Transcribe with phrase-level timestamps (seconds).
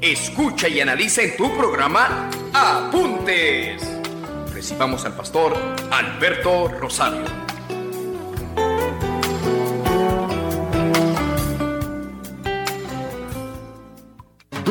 [0.00, 3.82] Escucha y analiza en tu programa Apuntes.
[4.54, 5.56] Recibamos al pastor
[5.90, 7.47] Alberto Rosario.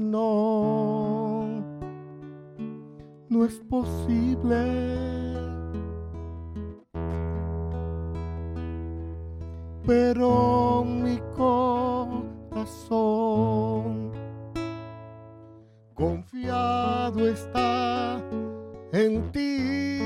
[0.00, 1.46] No.
[3.28, 4.98] No es posible.
[9.86, 12.18] Pero mi corazón
[15.94, 18.20] confiado está
[18.92, 19.98] en ti.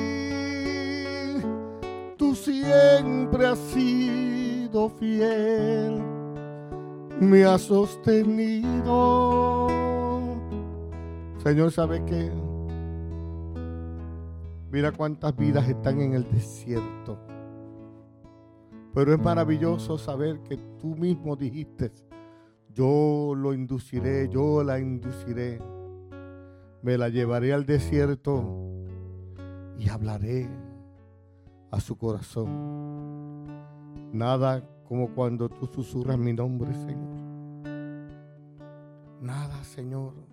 [2.17, 6.01] Tú siempre has sido fiel,
[7.21, 8.63] me has sostenido.
[11.43, 12.31] Señor, ¿sabe qué?
[14.71, 17.19] Mira cuántas vidas están en el desierto.
[18.95, 21.91] Pero es maravilloso saber que tú mismo dijiste,
[22.73, 25.59] yo lo induciré, yo la induciré.
[26.81, 28.45] Me la llevaré al desierto
[29.79, 30.49] y hablaré
[31.73, 33.49] a su corazón.
[34.13, 37.21] Nada como cuando tú susurras mi nombre, Señor.
[39.21, 40.32] Nada, Señor.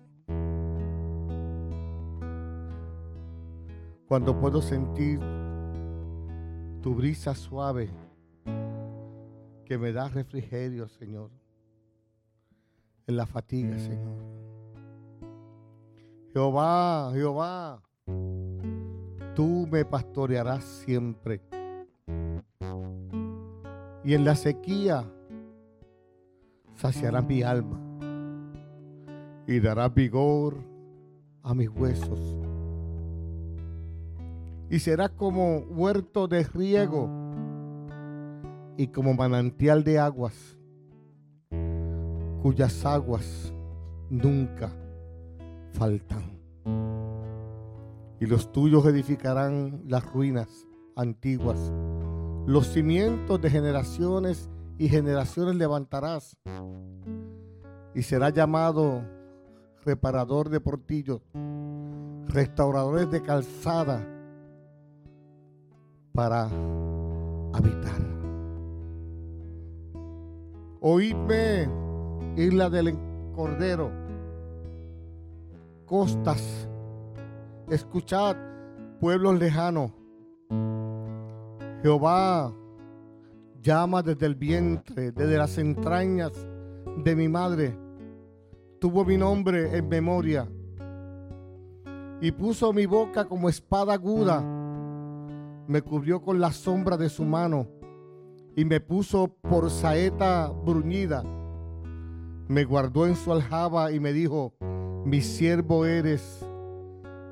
[4.10, 5.20] Cuando puedo sentir
[6.82, 7.88] tu brisa suave
[9.64, 11.30] que me da refrigerio, Señor,
[13.06, 14.16] en la fatiga, Señor.
[16.32, 17.84] Jehová, Jehová,
[19.36, 21.40] tú me pastorearás siempre.
[24.02, 25.04] Y en la sequía
[26.74, 27.78] saciarás mi alma
[29.46, 30.56] y darás vigor
[31.44, 32.39] a mis huesos.
[34.70, 37.10] Y serás como huerto de riego
[38.76, 40.56] y como manantial de aguas,
[42.40, 43.52] cuyas aguas
[44.08, 44.72] nunca
[45.72, 46.22] faltan.
[48.20, 51.72] Y los tuyos edificarán las ruinas antiguas.
[52.46, 54.48] Los cimientos de generaciones
[54.78, 56.36] y generaciones levantarás.
[57.92, 59.02] Y será llamado
[59.84, 61.22] reparador de portillos,
[62.28, 64.19] restauradores de calzada
[66.12, 66.48] para
[67.52, 68.00] habitar.
[70.80, 71.68] Oídme,
[72.36, 72.98] isla del
[73.34, 73.90] Cordero,
[75.86, 76.68] costas,
[77.68, 78.36] escuchad,
[79.00, 79.92] pueblos lejanos.
[81.82, 82.52] Jehová
[83.62, 86.32] llama desde el vientre, desde las entrañas
[87.04, 87.76] de mi madre.
[88.78, 90.48] Tuvo mi nombre en memoria
[92.20, 94.59] y puso mi boca como espada aguda.
[95.70, 97.68] Me cubrió con la sombra de su mano
[98.56, 101.22] y me puso por saeta bruñida.
[102.48, 104.52] Me guardó en su aljaba y me dijo,
[105.04, 106.44] mi siervo eres,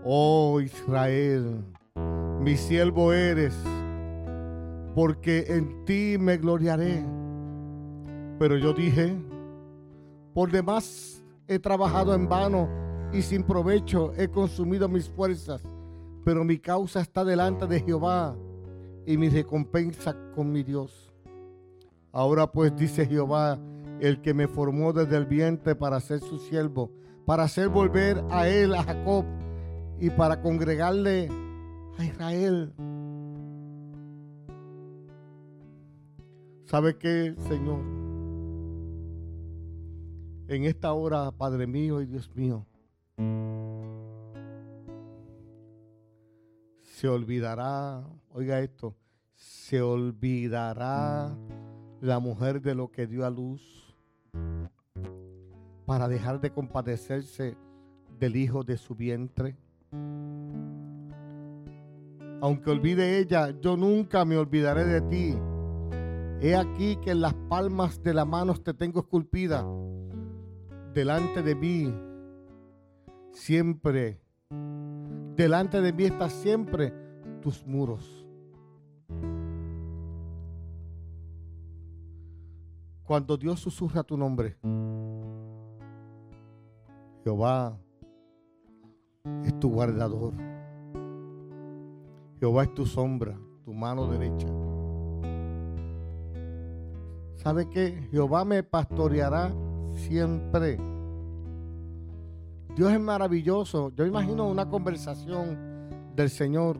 [0.04, 1.64] oh Israel,
[2.40, 3.56] mi siervo eres,
[4.94, 7.04] porque en ti me gloriaré.
[8.38, 9.16] Pero yo dije,
[10.32, 12.68] por demás he trabajado en vano
[13.12, 15.60] y sin provecho he consumido mis fuerzas,
[16.28, 18.36] pero mi causa está delante de Jehová
[19.06, 21.10] y mi recompensa con mi Dios.
[22.12, 23.58] Ahora pues dice Jehová,
[23.98, 26.90] el que me formó desde el vientre para ser su siervo,
[27.24, 29.24] para hacer volver a él, a Jacob,
[29.98, 31.30] y para congregarle
[31.96, 32.74] a Israel.
[36.66, 37.80] ¿Sabe qué, Señor?
[40.48, 42.66] En esta hora, Padre mío y Dios mío,
[46.98, 48.02] se olvidará,
[48.32, 48.96] oiga esto,
[49.36, 51.32] se olvidará
[52.00, 53.94] la mujer de lo que dio a luz
[55.86, 57.56] para dejar de compadecerse
[58.18, 59.56] del hijo de su vientre.
[62.40, 65.38] Aunque olvide ella, yo nunca me olvidaré de ti.
[66.40, 69.64] He aquí que en las palmas de la mano te tengo esculpida.
[70.92, 71.94] Delante de mí,
[73.30, 74.20] siempre,
[75.38, 76.92] delante de mí están siempre
[77.40, 78.26] tus muros.
[83.04, 84.58] Cuando Dios susurra tu nombre,
[87.22, 87.78] Jehová
[89.44, 90.34] es tu guardador.
[92.40, 94.48] Jehová es tu sombra, tu mano derecha.
[97.36, 98.08] ¿Sabe qué?
[98.10, 99.52] Jehová me pastoreará
[99.92, 100.78] siempre.
[102.78, 103.90] Dios es maravilloso.
[103.96, 105.58] Yo imagino una conversación
[106.14, 106.78] del Señor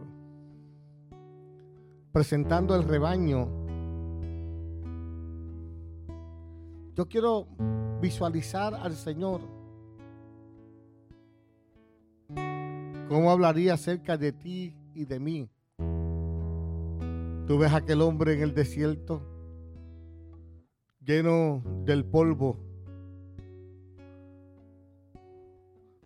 [2.12, 3.48] presentando el rebaño.
[6.94, 7.48] Yo quiero
[8.00, 9.40] visualizar al Señor.
[13.08, 15.50] ¿Cómo hablaría acerca de ti y de mí?
[17.48, 19.20] Tú ves a aquel hombre en el desierto
[21.00, 22.56] lleno del polvo,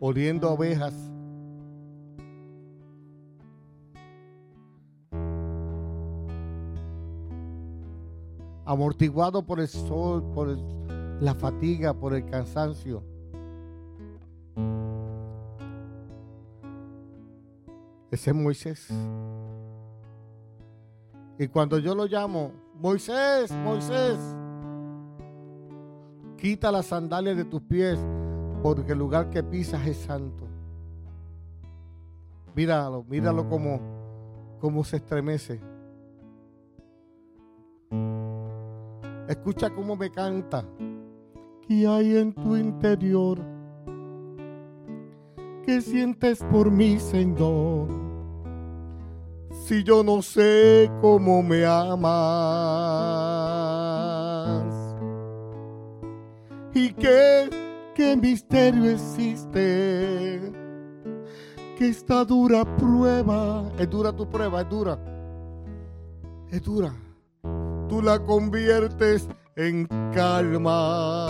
[0.04, 0.92] oliendo ovejas.
[8.64, 10.56] amortiguado por el sol, por
[11.20, 13.02] la fatiga, por el cansancio.
[18.10, 18.88] Ese es Moisés.
[21.38, 24.16] Y cuando yo lo llamo, Moisés, Moisés,
[26.38, 27.98] quita las sandalias de tus pies,
[28.62, 30.46] porque el lugar que pisas es santo.
[32.54, 33.80] Míralo, míralo como,
[34.60, 35.60] como se estremece.
[39.28, 40.64] Escucha cómo me canta.
[41.66, 43.38] ¿Qué hay en tu interior?
[45.64, 47.88] ¿Qué sientes por mí, Señor?
[49.50, 52.02] Si yo no sé cómo me amas.
[56.74, 57.48] ¿Y qué,
[57.94, 60.52] qué misterio existe?
[61.78, 64.98] Que esta dura prueba, es dura tu prueba, es dura.
[66.50, 66.92] Es dura.
[67.88, 71.28] Tú la conviertes en calma.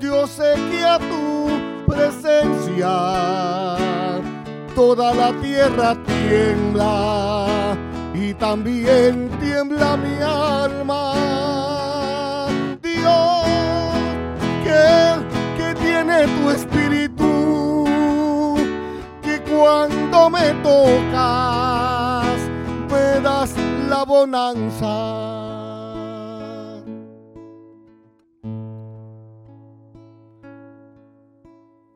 [0.00, 1.48] yo sé que a tu
[1.86, 2.88] presencia
[4.74, 7.76] toda la tierra tiembla
[8.14, 11.57] y también tiembla mi alma.
[16.26, 17.84] Tu espíritu,
[19.22, 22.38] que cuando me tocas
[22.90, 23.54] me das
[23.88, 25.28] la bonanza.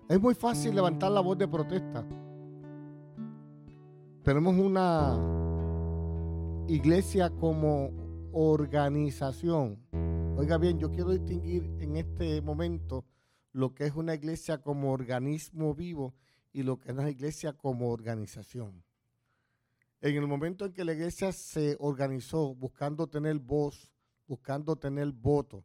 [0.09, 2.05] Es muy fácil levantar la voz de protesta.
[4.23, 5.19] Tenemos una
[6.69, 7.91] iglesia como
[8.33, 9.79] organización.
[10.37, 13.05] Oiga bien, yo quiero distinguir en este momento
[13.53, 16.15] lo que es una iglesia como organismo vivo
[16.53, 18.83] y lo que es una iglesia como organización.
[20.01, 23.93] En el momento en que la iglesia se organizó buscando tener voz,
[24.27, 25.65] buscando tener voto,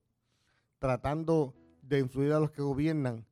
[0.79, 3.25] tratando de influir a los que gobiernan,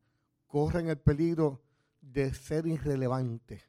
[0.48, 1.62] corren el peligro
[2.02, 3.62] de ser irrelevantes.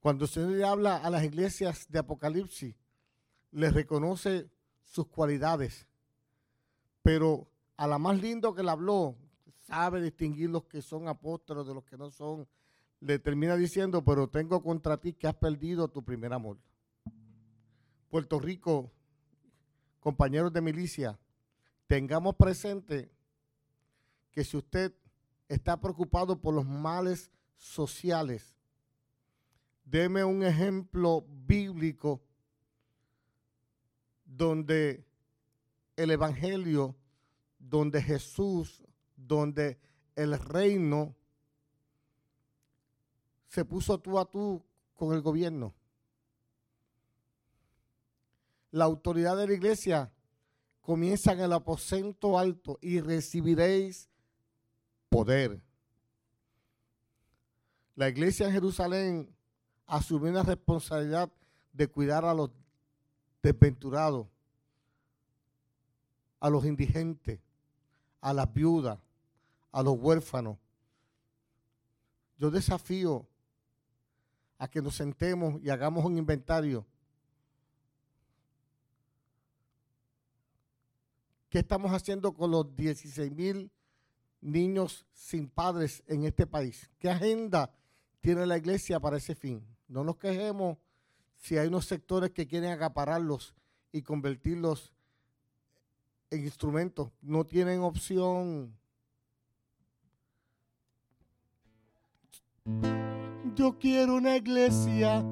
[0.00, 2.74] Cuando se le habla a las iglesias de Apocalipsis,
[3.52, 4.50] les reconoce
[4.84, 5.86] sus cualidades,
[7.02, 9.16] pero a la más lindo que le habló,
[9.66, 12.46] sabe distinguir los que son apóstoles de los que no son,
[13.00, 16.58] le termina diciendo, pero tengo contra ti que has perdido tu primer amor.
[18.08, 18.92] Puerto Rico,
[20.00, 21.18] compañeros de milicia,
[21.86, 23.10] tengamos presente
[24.30, 24.94] que si usted
[25.48, 28.56] está preocupado por los males sociales.
[29.84, 32.22] Deme un ejemplo bíblico
[34.24, 35.06] donde
[35.96, 36.96] el Evangelio,
[37.58, 38.82] donde Jesús,
[39.26, 39.78] donde
[40.14, 41.14] el reino
[43.48, 44.62] se puso tú a tú
[44.94, 45.74] con el gobierno.
[48.70, 50.12] La autoridad de la iglesia
[50.80, 54.08] comienza en el aposento alto y recibiréis
[55.08, 55.60] poder.
[57.94, 59.36] La iglesia en Jerusalén
[59.86, 61.30] asumió la responsabilidad
[61.72, 62.50] de cuidar a los
[63.42, 64.26] desventurados,
[66.40, 67.38] a los indigentes,
[68.20, 68.98] a las viudas,
[69.74, 70.56] a los huérfanos.
[72.38, 73.26] Yo desafío
[74.56, 76.86] a que nos sentemos y hagamos un inventario.
[81.50, 83.70] ¿Qué estamos haciendo con los 16 mil
[84.40, 86.88] niños sin padres en este país?
[87.00, 87.74] ¿Qué agenda
[88.20, 89.66] tiene la iglesia para ese fin?
[89.88, 90.78] No nos quejemos
[91.36, 93.56] si hay unos sectores que quieren acapararlos
[93.90, 94.92] y convertirlos
[96.30, 97.10] en instrumentos.
[97.20, 98.78] No tienen opción.
[103.54, 105.24] Yo quiero una iglesia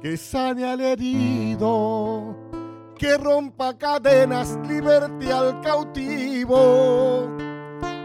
[0.00, 2.34] que sane al herido,
[2.96, 7.28] que rompa cadenas, liberte al cautivo,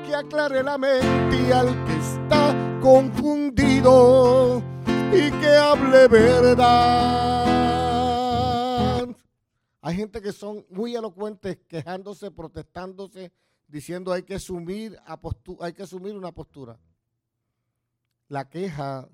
[0.05, 4.61] que aclare la mente al que está confundido
[5.13, 6.67] y que hable verdad.
[9.81, 13.31] Hay gente que son muy elocuentes quejándose, protestándose,
[13.67, 16.77] diciendo hay que hay que asumir una postura.
[18.31, 19.09] La queja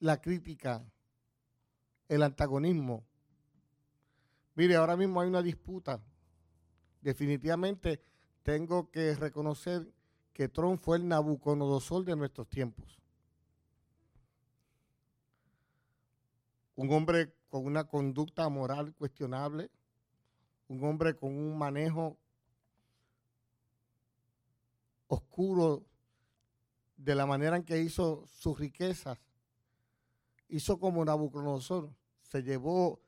[0.00, 0.84] la crítica,
[2.06, 3.06] el antagonismo.
[4.56, 6.02] Mire, ahora mismo hay una disputa.
[7.00, 7.98] Definitivamente
[8.42, 9.90] tengo que reconocer
[10.34, 13.00] que Trump fue el Nabucodonosor de nuestros tiempos.
[16.74, 19.70] Un hombre con una conducta moral cuestionable,
[20.68, 22.19] un hombre con un manejo
[25.10, 25.84] oscuro
[26.96, 29.18] de la manera en que hizo sus riquezas
[30.50, 31.90] hizo como Nabucodonosor,
[32.22, 33.00] se llevó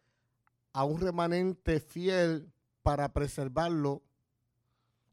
[0.72, 2.50] a un remanente fiel
[2.82, 4.02] para preservarlo,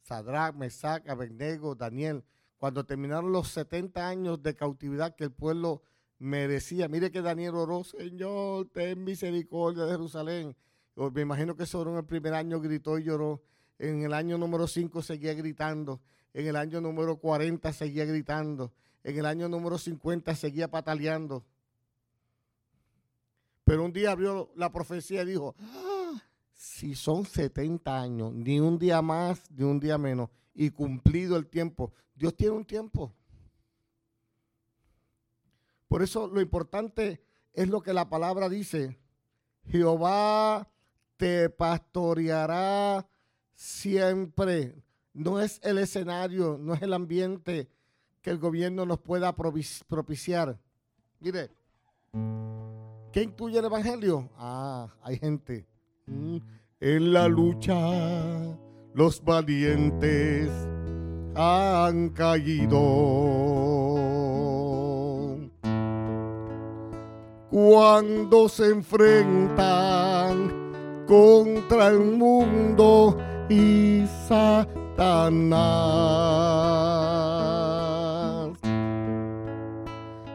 [0.03, 2.23] Sadrach, Mesach, Abednego, Daniel,
[2.57, 5.83] cuando terminaron los 70 años de cautividad que el pueblo
[6.17, 6.87] merecía.
[6.87, 10.55] Mire que Daniel oró, Señor, ten misericordia de Jerusalén.
[10.95, 13.41] Me imagino que eso en el primer año gritó y lloró.
[13.77, 16.01] En el año número 5 seguía gritando.
[16.33, 18.71] En el año número 40 seguía gritando.
[19.03, 21.43] En el año número 50 seguía pataleando.
[23.63, 26.21] Pero un día abrió la profecía y dijo, ah,
[26.53, 31.47] si son 70 años, ni un día más, ni un día menos, y cumplido el
[31.47, 33.13] tiempo, Dios tiene un tiempo.
[35.87, 38.99] Por eso lo importante es lo que la palabra dice.
[39.67, 40.67] Jehová
[41.17, 43.07] te pastoreará
[43.53, 44.75] siempre.
[45.19, 47.67] No es el escenario, no es el ambiente
[48.21, 50.57] que el gobierno nos pueda propiciar.
[51.19, 51.51] Mire,
[53.11, 54.29] ¿Qué incluye el Evangelio?
[54.37, 55.67] Ah, hay gente.
[56.05, 56.37] Mm,
[56.79, 57.75] en la lucha
[58.93, 60.49] los valientes
[61.35, 62.79] han caído.
[67.49, 69.57] Cuando se enfrentan
[71.05, 73.17] contra el mundo
[73.49, 75.09] y Satanás.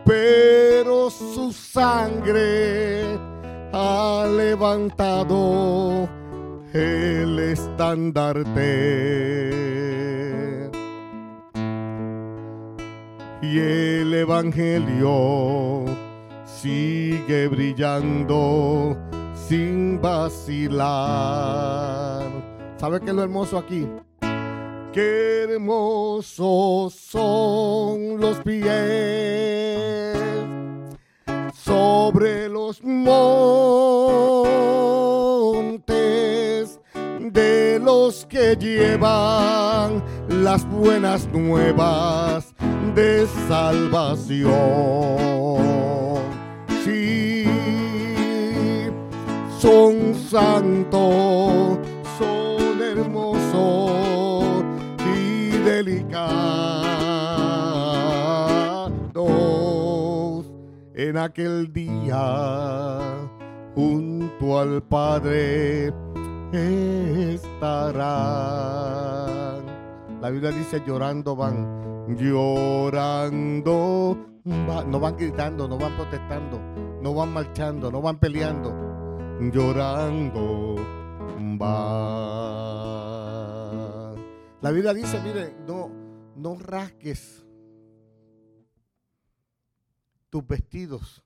[0.04, 3.18] Pero su sangre
[3.73, 6.09] ha levantado
[6.73, 9.04] el estandarte.
[13.40, 15.85] Y el Evangelio
[16.44, 18.97] sigue brillando
[19.35, 21.44] sin vacilar.
[22.76, 23.87] ¿Sabe qué es lo hermoso aquí?
[24.93, 30.16] Qué hermosos son los pies
[31.54, 33.21] sobre los montes
[37.21, 42.54] de los que llevan las buenas nuevas
[42.95, 44.54] de salvación.
[46.85, 47.45] Sí,
[49.59, 51.78] son santos,
[55.75, 56.14] delicados
[60.95, 63.00] en aquel día
[63.75, 65.93] junto al Padre
[66.52, 68.04] estarán.
[70.21, 76.61] La Biblia dice llorando van, llorando, no van gritando, no van protestando,
[77.02, 78.73] no van marchando, no van peleando,
[79.52, 80.76] llorando
[81.59, 83.04] van.
[84.64, 85.90] La Biblia dice, mire, no,
[86.37, 87.44] no rasgues
[90.30, 91.23] tus vestidos,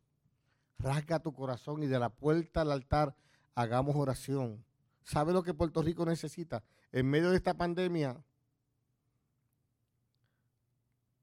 [0.77, 3.15] rasga tu corazón y de la puerta al altar
[3.55, 4.65] hagamos oración.
[5.05, 6.65] ¿Sabe lo que Puerto Rico necesita?
[6.91, 8.21] En medio de esta pandemia,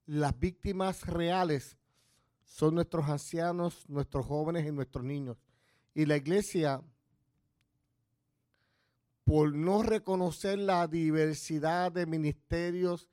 [0.06, 1.78] las víctimas reales
[2.46, 5.36] son nuestros ancianos, nuestros jóvenes y nuestros niños.
[5.94, 6.82] Y la iglesia,
[9.26, 13.10] por no reconocer la diversidad de ministerios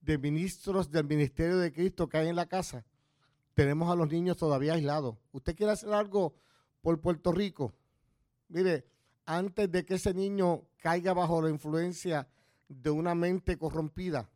[0.00, 2.84] de ministros del ministerio de Cristo que hay en la casa,
[3.54, 5.16] tenemos a los niños todavía aislados.
[5.32, 6.36] ¿Usted quiere hacer algo
[6.80, 7.74] por Puerto Rico?
[8.48, 8.86] Mire,
[9.24, 12.28] antes de que ese niño caiga bajo la influencia
[12.68, 14.30] de una mente corrompida,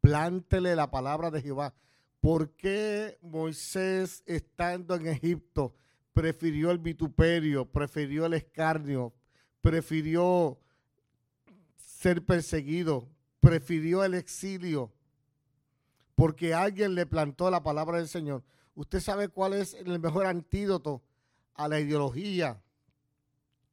[0.00, 1.72] plántele la palabra de Jehová.
[2.20, 5.72] ¿Por qué Moisés, estando en Egipto,
[6.14, 9.12] prefirió el vituperio, prefirió el escarnio,
[9.60, 10.58] prefirió
[11.76, 13.08] ser perseguido,
[13.40, 14.92] prefirió el exilio?
[16.14, 18.42] Porque alguien le plantó la palabra del Señor.
[18.74, 21.02] ¿Usted sabe cuál es el mejor antídoto
[21.54, 22.62] a la ideología,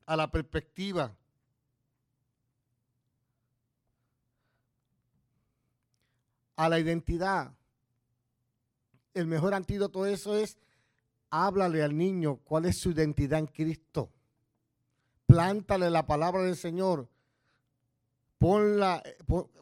[0.06, 1.16] a la perspectiva?
[6.62, 7.52] a la identidad.
[9.16, 10.60] El mejor antídoto de eso es
[11.32, 14.12] háblale al niño cuál es su identidad en Cristo.
[15.26, 17.10] Plántale la palabra del Señor.
[18.38, 18.80] Pon,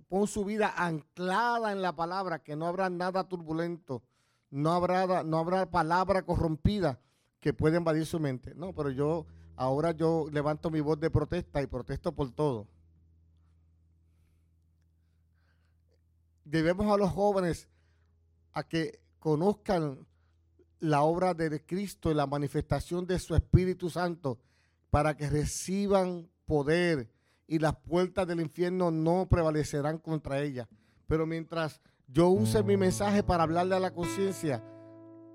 [0.09, 4.03] pon, su vida anclada en la palabra, que no habrá nada turbulento,
[4.49, 6.99] no habrá, no habrá palabra corrompida
[7.39, 8.53] que pueda invadir su mente.
[8.55, 12.67] No, pero yo ahora yo levanto mi voz de protesta y protesto por todo.
[16.49, 17.69] debemos a los jóvenes
[18.53, 20.07] a que conozcan
[20.79, 24.39] la obra de Cristo y la manifestación de su Espíritu Santo
[24.89, 27.09] para que reciban poder
[27.47, 30.67] y las puertas del infierno no prevalecerán contra ella.
[31.07, 34.63] Pero mientras yo use mi mensaje para hablarle a la conciencia,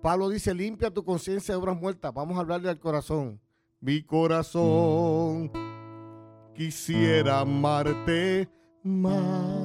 [0.02, 2.12] Pablo dice, limpia tu conciencia de obras muertas.
[2.14, 3.40] Vamos a hablarle al corazón.
[3.80, 5.50] Mi corazón
[6.54, 8.48] quisiera amarte
[8.82, 9.64] más.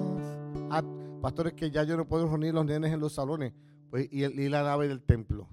[1.21, 3.53] Pastores, que ya yo no puedo reunir los nenes en los salones
[3.89, 5.49] pues, y, la nave del templo.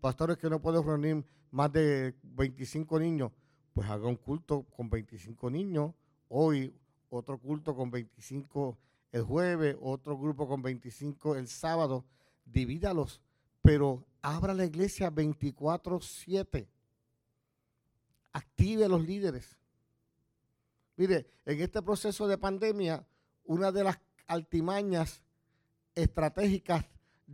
[0.00, 3.32] Pastores, que no puedo reunir más de 25 niños,
[3.74, 5.92] pues haga un culto con 25 niños.
[6.28, 6.74] Hoy
[7.10, 8.78] otro culto con 25
[9.12, 12.04] el jueves, otro grupo con 25 el sábado.
[12.44, 13.20] Divídalos,
[13.62, 16.66] pero abra la iglesia 24-7.
[18.32, 19.58] Active a los líderes.
[20.96, 23.06] Mire, en este proceso de pandemia,
[23.44, 25.22] una de las altimañas
[25.94, 26.86] estratégicas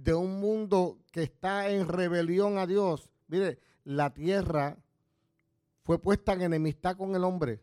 [0.03, 3.09] de un mundo que está en rebelión a Dios.
[3.29, 4.77] Mire, la tierra
[5.85, 7.63] fue puesta en enemistad con el hombre.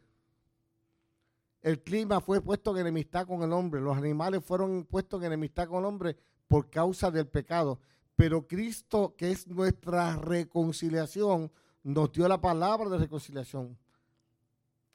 [1.62, 3.82] El clima fue puesto en enemistad con el hombre.
[3.82, 6.18] Los animales fueron puestos en enemistad con el hombre
[6.48, 7.80] por causa del pecado.
[8.16, 11.52] Pero Cristo, que es nuestra reconciliación,
[11.84, 13.78] nos dio la palabra de reconciliación.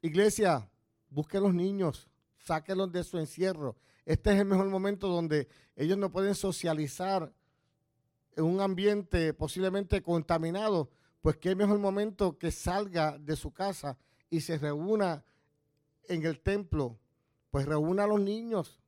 [0.02, 0.68] Iglesia,
[1.08, 3.76] busque a los niños, sáquenlos de su encierro
[4.08, 7.30] este es el mejor momento donde ellos no pueden socializar
[8.36, 10.88] en un ambiente posiblemente contaminado,
[11.20, 13.98] pues qué mejor momento que salga de su casa
[14.30, 15.26] y se reúna
[16.04, 16.98] en el templo,
[17.50, 18.80] pues reúna a los niños.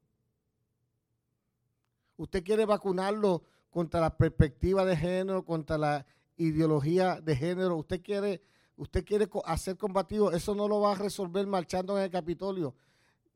[2.17, 6.07] Usted quiere vacunarlo contra la perspectiva de género, contra la
[6.39, 8.41] ideología de género, usted quiere,
[8.75, 12.75] usted quiere hacer combativo, eso no lo va a resolver marchando en el Capitolio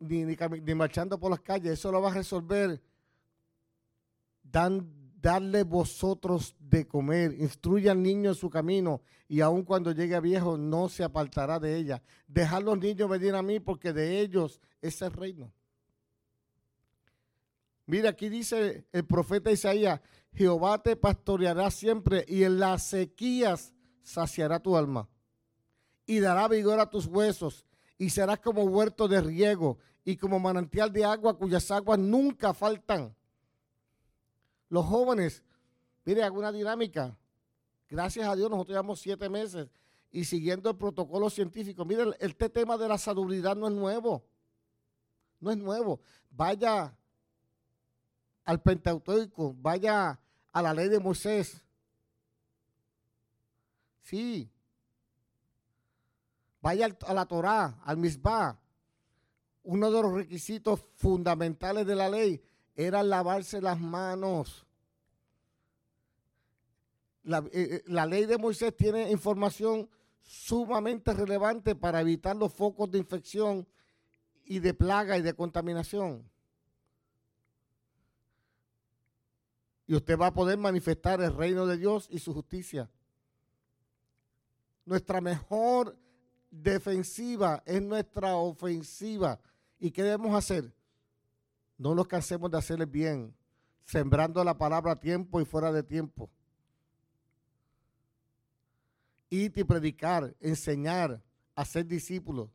[0.05, 1.73] ni, marchando por las calles.
[1.73, 2.81] Eso lo va a resolver
[4.43, 7.35] dan, darle vosotros de comer.
[7.41, 11.77] Instruye al niño en su camino y aun cuando llegue viejo no se apartará de
[11.77, 12.03] ella.
[12.27, 15.53] Dejar los niños venir a mí porque de ellos es el reino.
[17.87, 20.01] Mira, aquí dice el profeta Isaías,
[20.33, 25.09] Jehová te pastoreará siempre y en las sequías saciará tu alma
[26.07, 27.67] y dará vigor a tus huesos
[27.99, 33.15] y serás como huerto de riego y como manantial de agua cuyas aguas nunca faltan.
[34.69, 35.43] Los jóvenes,
[36.05, 37.17] mire, alguna dinámica.
[37.89, 39.69] Gracias a Dios nosotros llevamos siete meses
[40.11, 41.85] y siguiendo el protocolo científico.
[41.85, 44.25] Mire, este tema de la salubridad no es nuevo.
[45.41, 46.01] No es nuevo.
[46.31, 46.97] Vaya
[48.45, 50.21] al Pentateuco, vaya
[50.53, 51.63] a la ley de Moisés.
[54.03, 54.51] Sí,
[56.65, 58.59] Vaya a la Torá, al Misbah.
[59.65, 62.43] Uno de los requisitos fundamentales de la ley
[62.75, 64.65] era lavarse las manos.
[67.23, 69.91] La, eh, eh, la, ley de Moisés tiene información
[70.23, 73.69] sumamente relevante para evitar los focos de infección
[74.47, 76.27] y de plaga y de contaminación.
[79.87, 82.91] Y usted va a poder manifestar el reino de Dios y su justicia.
[84.87, 86.03] Nuestra mejor
[86.63, 89.41] defensiva es nuestra ofensiva.
[89.79, 90.73] ¿Y qué debemos hacer?
[91.77, 93.35] No nos cansemos de hacer el bien,
[93.85, 96.31] sembrando la palabra a tiempo y fuera de tiempo.
[99.31, 101.21] Ir y predicar, enseñar,
[101.57, 102.51] hacer discípulos.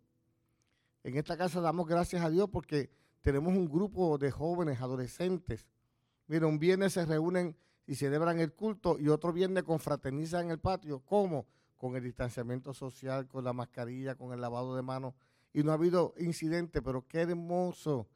[1.03, 2.89] En esta casa damos gracias a Dios porque
[3.21, 5.67] tenemos un grupo de jóvenes, adolescentes.
[6.27, 10.59] Mira, un viernes se reúnen y celebran el culto y otro viernes confraternizan en el
[10.59, 10.99] patio.
[10.99, 11.45] ¿Cómo?
[11.79, 15.15] Con el distanciamiento social, con la mascarilla, con el lavado de manos.
[15.53, 18.07] Y no ha habido incidente, pero qué hermoso,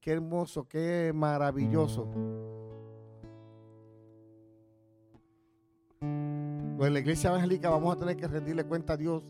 [0.00, 2.08] qué hermoso, qué maravilloso.
[6.78, 9.24] Pues en la iglesia evangélica vamos a tener que rendirle cuenta a Dios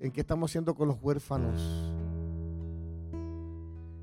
[0.00, 1.92] en qué estamos haciendo con los huérfanos,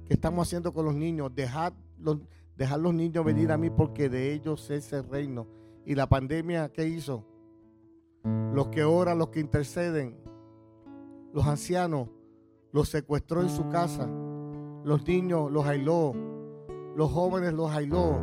[0.06, 1.34] qué estamos haciendo con los niños.
[1.34, 2.20] Dejad los,
[2.56, 5.48] los niños venir a mí porque de ellos es el reino.
[5.86, 7.26] Y la pandemia, ¿qué hizo?
[8.26, 10.18] Los que oran, los que interceden,
[11.34, 12.10] los ancianos,
[12.72, 14.10] los secuestró en su casa.
[14.84, 16.14] Los niños los aisló.
[16.96, 18.20] Los jóvenes los aisló.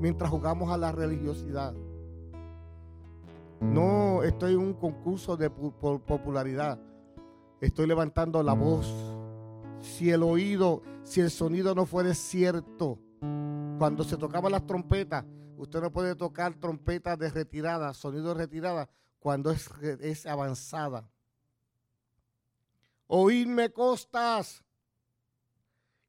[0.00, 1.74] Mientras jugamos a la religiosidad.
[3.60, 6.80] No estoy en un concurso de popularidad.
[7.60, 8.92] Estoy levantando la voz.
[9.80, 12.98] Si el oído, si el sonido no fuera cierto,
[13.78, 15.24] cuando se tocaban las trompetas,
[15.58, 19.68] usted no puede tocar trompetas de retirada, sonido de retirada, cuando es,
[20.00, 21.10] es avanzada.
[23.06, 24.64] Oídme costas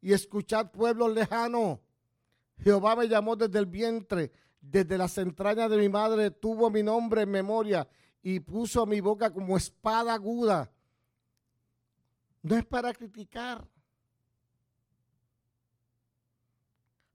[0.01, 1.79] y escuchad pueblos lejanos.
[2.59, 4.31] Jehová me llamó desde el vientre
[4.61, 7.87] desde las entrañas de mi madre tuvo mi nombre en memoria
[8.21, 10.71] y puso mi boca como espada aguda.
[12.41, 13.65] No es para criticar.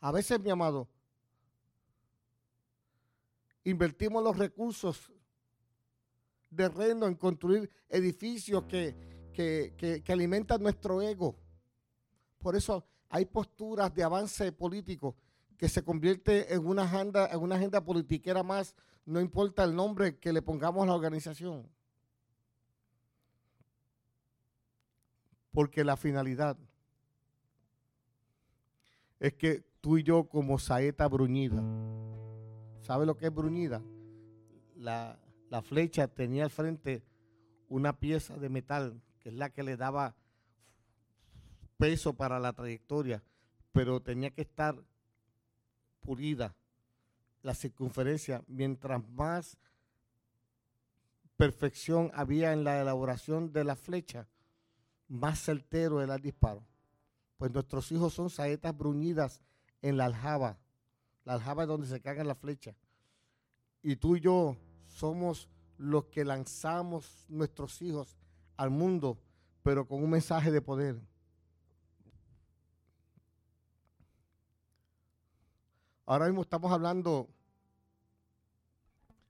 [0.01, 0.89] A veces, mi amado,
[3.65, 5.13] invertimos los recursos
[6.51, 8.95] de reino en construir edificios que,
[9.33, 11.37] que, que alimentan nuestro ego.
[12.39, 15.17] Por eso hay posturas de avance político
[15.57, 18.75] que se convierte en una agenda, en una agenda politiquera más,
[19.07, 21.69] no importa el nombre que le pongamos a la organización.
[25.53, 26.57] Porque la finalidad
[29.21, 31.63] es que tú y yo como saeta bruñida,
[32.85, 33.83] ¿sabe lo que es bruñida?
[34.77, 35.19] La,
[35.51, 37.03] la flecha tenía al frente
[37.69, 40.15] una pieza de metal, que es la que le daba
[41.79, 43.23] peso para la trayectoria,
[43.73, 44.77] pero tenía que estar
[46.01, 46.55] pulida
[47.43, 49.59] la circunferencia, mientras más
[51.37, 54.29] perfección había en la elaboración de la flecha,
[55.09, 56.65] más certero era el disparo.
[57.37, 59.43] Pues nuestros hijos son saetas bruñidas
[59.83, 60.59] en la aljaba.
[61.25, 62.75] La aljaba es donde se caga la flecha.
[63.83, 64.57] Y tú y yo
[64.87, 68.17] somos los que lanzamos nuestros hijos
[68.57, 69.19] al mundo,
[69.63, 71.01] pero con un mensaje de poder.
[76.07, 77.29] Ahora mismo estamos hablando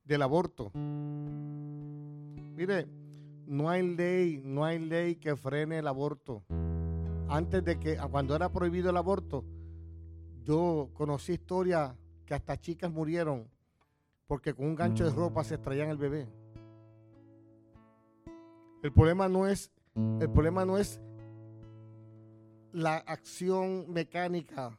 [0.04, 0.72] del aborto.
[2.57, 2.88] Mire,
[3.46, 6.42] no hay ley, no hay ley que frene el aborto.
[7.28, 9.44] Antes de que, cuando era prohibido el aborto,
[10.44, 11.94] yo conocí historias
[12.26, 13.48] que hasta chicas murieron
[14.26, 16.28] porque con un gancho de ropa se extraían el bebé.
[18.83, 21.00] El problema no es, el problema no es
[22.72, 24.78] la acción mecánica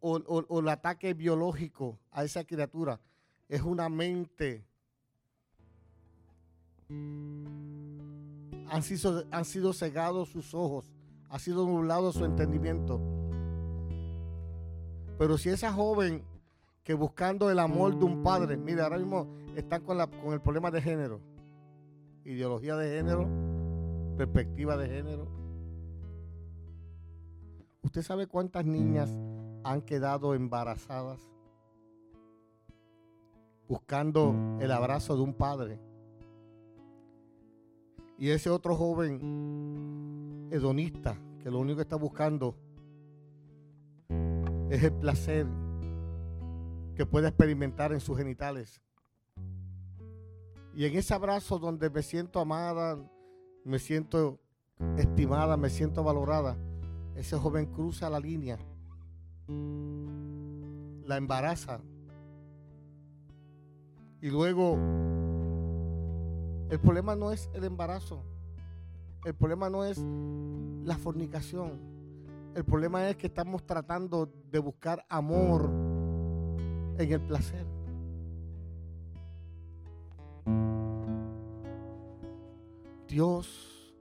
[0.00, 3.00] o, el ataque biológico a esa criatura.
[3.48, 4.66] Es una mente.
[6.88, 10.92] Han sido, han sido cegados sus ojos,
[11.28, 13.11] ha sido nublado su entendimiento.
[15.22, 16.24] Pero si esa joven
[16.82, 20.40] que buscando el amor de un padre, mira, ahora mismo están con, la, con el
[20.40, 21.20] problema de género,
[22.24, 23.28] ideología de género,
[24.16, 25.28] perspectiva de género.
[27.82, 29.16] ¿Usted sabe cuántas niñas
[29.62, 31.20] han quedado embarazadas
[33.68, 35.78] buscando el abrazo de un padre.
[38.18, 42.56] Y ese otro joven hedonista que lo único que está buscando
[44.74, 45.46] es el placer
[46.94, 48.80] que puede experimentar en sus genitales.
[50.74, 52.98] Y en ese abrazo donde me siento amada,
[53.64, 54.40] me siento
[54.96, 56.56] estimada, me siento valorada,
[57.16, 58.58] ese joven cruza la línea
[61.06, 61.80] la embaraza.
[64.20, 64.78] Y luego,
[66.70, 68.22] el problema no es el embarazo.
[69.24, 69.98] El problema no es
[70.84, 71.91] la fornicación.
[72.54, 75.70] El problema es que estamos tratando de buscar amor
[76.98, 77.66] en el placer.
[83.08, 83.94] Dios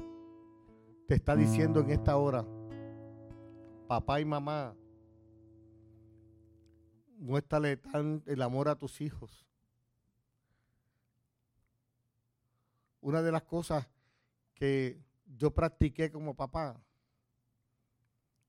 [1.07, 2.45] te está diciendo en esta hora,
[3.87, 4.75] papá y mamá,
[7.19, 9.47] muéstrale tan el amor a tus hijos.
[12.99, 13.87] Una de las cosas
[14.53, 16.81] que yo practiqué como papá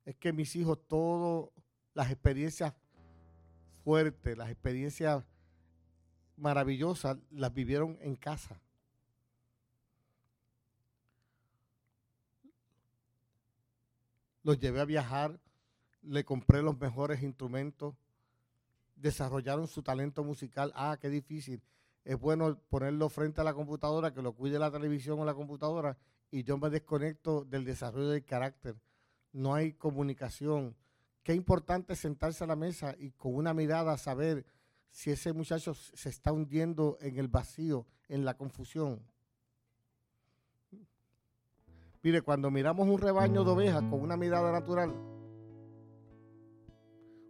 [0.05, 1.51] es que mis hijos, todas
[1.95, 2.75] las experiencias
[3.85, 5.25] fuertes, las experiencias
[6.37, 8.61] maravillosas, las vivieron en casa.
[14.43, 15.39] Los llevé a viajar,
[16.03, 17.95] le compré los mejores instrumentos,
[18.97, 20.73] desarrollaron su talento musical.
[20.75, 21.63] Ah, qué difícil.
[22.05, 25.97] Es bueno ponerlo frente a la computadora, que lo cuide la televisión o la computadora,
[26.33, 28.75] y yo me desconecto del desarrollo del carácter.
[29.33, 30.77] No hay comunicación.
[31.23, 34.45] Qué importante sentarse a la mesa y con una mirada saber
[34.91, 39.01] si ese muchacho se está hundiendo en el vacío, en la confusión.
[42.03, 44.93] Mire, cuando miramos un rebaño de ovejas con una mirada natural,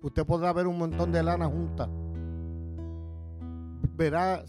[0.01, 1.89] usted podrá ver un montón de lana junta.
[3.95, 4.43] Verá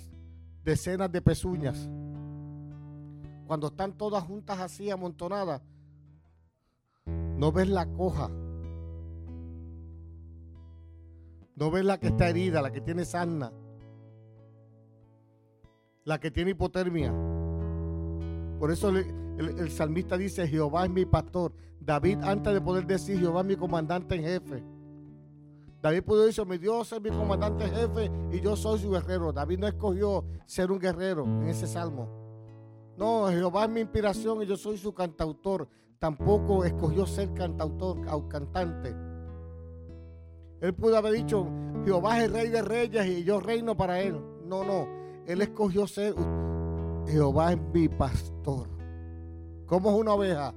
[0.64, 1.90] decenas de pezuñas.
[3.46, 5.62] Cuando están todas juntas así amontonadas,
[7.44, 8.30] no ves la coja.
[11.58, 13.52] No ves la que está herida, la que tiene sarna.
[16.06, 17.14] La que tiene hipotermia.
[18.58, 19.06] Por eso el,
[19.60, 21.52] el, salmista dice, Jehová es mi pastor.
[21.82, 24.64] David, antes de poder decir, Jehová es mi comandante en jefe.
[25.82, 29.34] David pudo decir, mi Dios es mi comandante en jefe y yo soy su guerrero.
[29.34, 32.08] David no escogió ser un guerrero en ese salmo.
[32.96, 35.68] No, Jehová es mi inspiración y yo soy su cantautor.
[36.04, 38.94] Tampoco escogió ser cantautor o cantante.
[40.60, 41.48] Él pudo haber dicho,
[41.86, 44.20] Jehová es el rey de reyes y yo reino para él.
[44.46, 44.86] No, no.
[45.26, 46.14] Él escogió ser,
[47.08, 48.68] Jehová es mi pastor.
[49.66, 50.54] ¿Cómo es una oveja?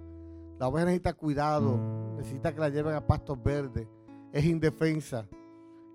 [0.59, 1.79] La oveja necesita cuidado,
[2.17, 3.87] necesita que la lleven a pastos verdes.
[4.33, 5.29] Es indefensa,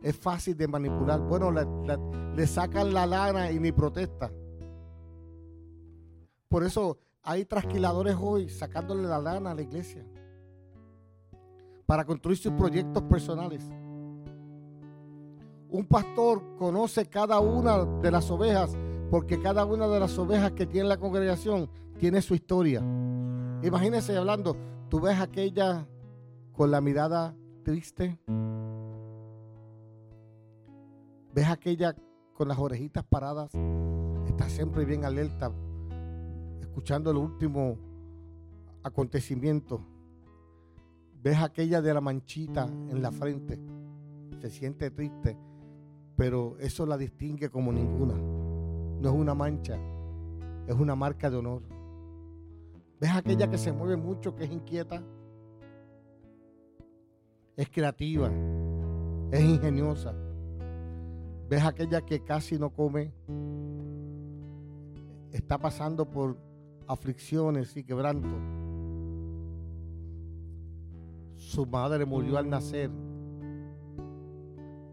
[0.02, 1.20] es fácil de manipular.
[1.20, 4.32] Bueno, le, sacan la lana y ni protesta.
[6.48, 10.04] Por eso hay trasquiladores hoy sacándole la lana a la iglesia
[11.86, 13.70] para construir sus proyectos personales.
[15.70, 18.76] Un pastor conoce cada una de las ovejas
[19.10, 22.82] porque cada una de las ovejas que tiene la congregación tiene su historia.
[23.62, 24.56] Imagínense hablando,
[24.90, 25.86] tú ves aquella
[26.54, 28.18] con la mirada triste,
[31.34, 31.96] ves aquella
[32.34, 33.52] con las orejitas paradas,
[34.26, 35.52] está siempre bien alerta,
[36.72, 37.78] escuchando el último
[38.82, 39.86] acontecimiento.
[41.22, 43.60] Ves aquella de la manchita en la frente,
[44.40, 45.38] se siente triste
[46.22, 48.14] pero eso la distingue como ninguna.
[48.14, 49.76] No es una mancha,
[50.68, 51.64] es una marca de honor.
[53.00, 55.02] ¿Ves aquella que se mueve mucho, que es inquieta?
[57.58, 58.32] Es creativa,
[59.32, 60.14] es ingeniosa.
[61.50, 63.12] ¿Ves aquella que casi no come?
[65.32, 66.38] Está pasando por
[66.92, 68.30] aflicciones y quebranto.
[71.36, 72.92] Su madre murió al nacer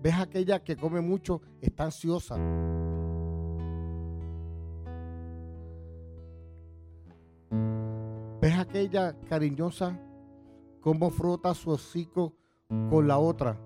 [0.03, 2.37] Ves aquella que come mucho, está ansiosa.
[8.41, 10.01] Ves aquella cariñosa,
[10.81, 12.37] cómo frota su hocico
[12.89, 13.61] con la otra.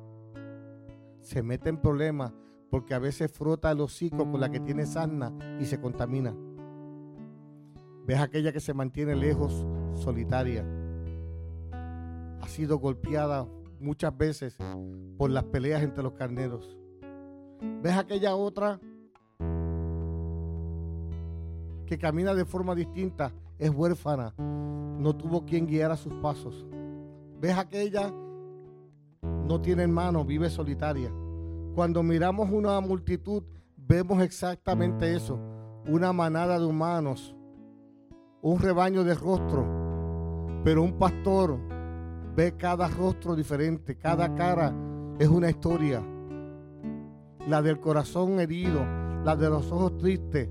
[1.21, 2.33] Se mete en problemas
[2.71, 6.35] porque a veces frota el hocico con la que tiene sarna y se contamina.
[8.07, 10.65] Ves aquella que se mantiene lejos, solitaria.
[12.41, 13.47] Ha sido golpeada
[13.79, 14.57] muchas veces
[15.17, 16.77] por las peleas entre los carneros.
[17.83, 18.81] ¿Ves aquella otra
[21.87, 23.33] que camina de forma distinta?
[23.59, 26.67] Es huérfana, no tuvo quien guiara sus pasos.
[27.41, 28.13] ¿Ves aquella?
[29.23, 31.13] No tiene hermano, vive solitaria.
[31.75, 33.45] Cuando miramos una multitud,
[33.77, 35.39] vemos exactamente eso.
[35.87, 37.35] Una manada de humanos,
[38.43, 39.65] un rebaño de rostro,
[40.63, 41.59] pero un pastor
[42.35, 44.73] Ve cada rostro diferente, cada cara
[45.19, 46.03] es una historia.
[47.47, 48.81] La del corazón herido,
[49.23, 50.49] la de los ojos tristes.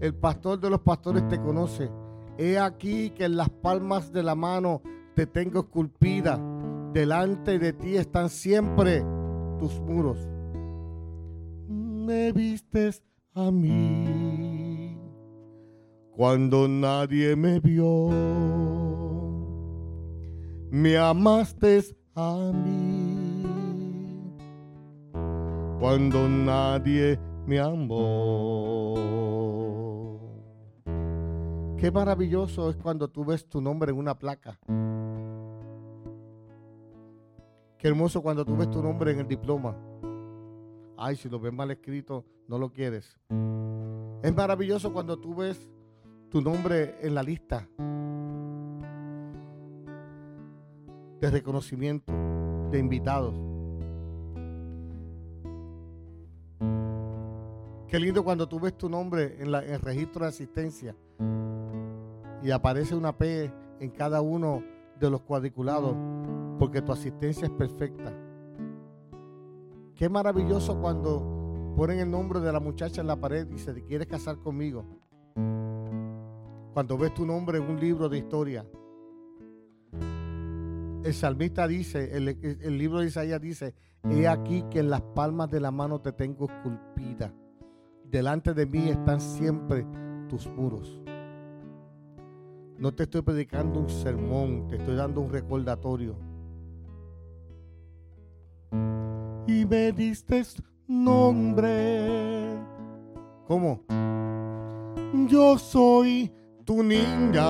[0.00, 1.90] El pastor de los pastores te conoce.
[2.38, 4.80] He aquí que en las palmas de la mano
[5.16, 6.38] te tengo esculpida.
[6.92, 9.04] Delante de ti están siempre
[9.58, 10.18] tus muros.
[11.68, 13.02] Me vistes
[13.34, 14.13] a mí
[16.16, 18.08] cuando nadie me vio
[20.70, 21.82] me amaste
[22.14, 23.14] a mí
[25.84, 28.94] cuando nadie me amó.
[31.76, 34.58] Qué maravilloso es cuando tú ves tu nombre en una placa.
[37.76, 39.76] Qué hermoso cuando tú ves tu nombre en el diploma.
[40.96, 43.20] Ay, si lo ves mal escrito, no lo quieres.
[44.22, 45.68] Es maravilloso cuando tú ves
[46.34, 47.64] tu nombre en la lista
[51.20, 52.12] de reconocimiento,
[52.72, 53.36] de invitados.
[57.86, 60.96] Qué lindo cuando tú ves tu nombre en, el registro de asistencia
[62.42, 64.64] y aparece una P en cada uno
[64.98, 65.94] de los cuadriculados
[66.58, 68.12] porque tu asistencia es perfecta.
[69.94, 73.84] Qué maravilloso cuando ponen el nombre de la muchacha en la pared y se te
[73.84, 75.03] quiere casar conmigo.
[76.74, 78.66] Cuando ves tu nombre en un libro de historia.
[81.04, 83.76] El salmista dice, el, libro de Isaías dice,
[84.10, 87.32] he aquí que en las palmas de la mano te tengo esculpida.
[88.10, 89.86] Delante de mí están siempre
[90.28, 91.00] tus muros.
[92.76, 96.16] No te estoy predicando un sermón, te estoy dando un recordatorio.
[99.46, 100.42] Y me diste
[100.88, 102.58] nombre.
[103.46, 103.84] ¿Cómo?
[105.28, 106.32] Yo soy
[106.64, 107.44] tu niña,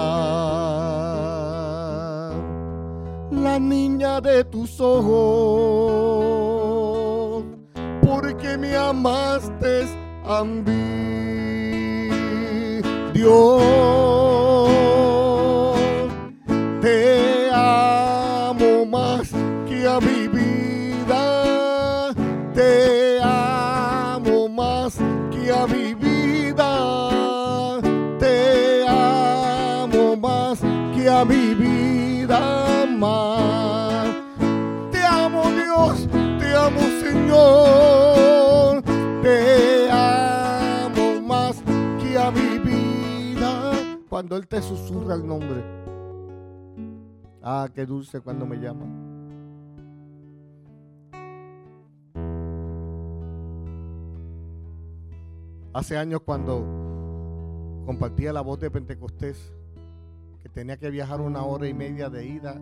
[3.30, 6.24] la niña de tus ojos,
[8.02, 9.86] porque me amaste
[10.26, 12.08] a mí,
[13.12, 13.62] Dios.
[16.80, 19.30] Te amo más
[19.68, 22.12] que a mi vida,
[22.52, 23.03] te
[31.14, 34.08] a mi vida más.
[34.90, 38.82] Te amo Dios, te amo Señor,
[39.22, 41.62] te amo más
[42.02, 43.72] que a mi vida.
[44.08, 45.62] Cuando Él te susurra el nombre.
[47.42, 48.86] Ah, qué dulce cuando me llama.
[55.72, 56.64] Hace años cuando
[57.84, 59.52] compartía la voz de Pentecostés,
[60.44, 62.60] que tenía que viajar una hora y media de ida,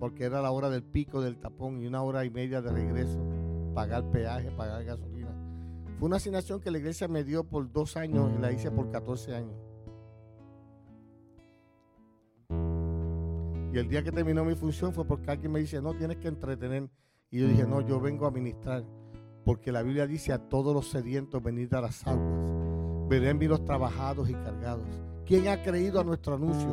[0.00, 3.20] porque era la hora del pico del tapón y una hora y media de regreso,
[3.76, 5.30] pagar peaje, pagar gasolina.
[6.00, 8.90] Fue una asignación que la iglesia me dio por dos años y la hice por
[8.90, 9.54] 14 años.
[13.72, 16.26] Y el día que terminó mi función fue porque alguien me dice, no, tienes que
[16.26, 16.90] entretener.
[17.30, 18.84] Y yo dije, no, yo vengo a ministrar.
[19.44, 23.08] Porque la Biblia dice a todos los sedientos, venid a las aguas.
[23.08, 24.88] Verán los trabajados y cargados.
[25.26, 26.68] ¿Quién ha creído a nuestro anuncio?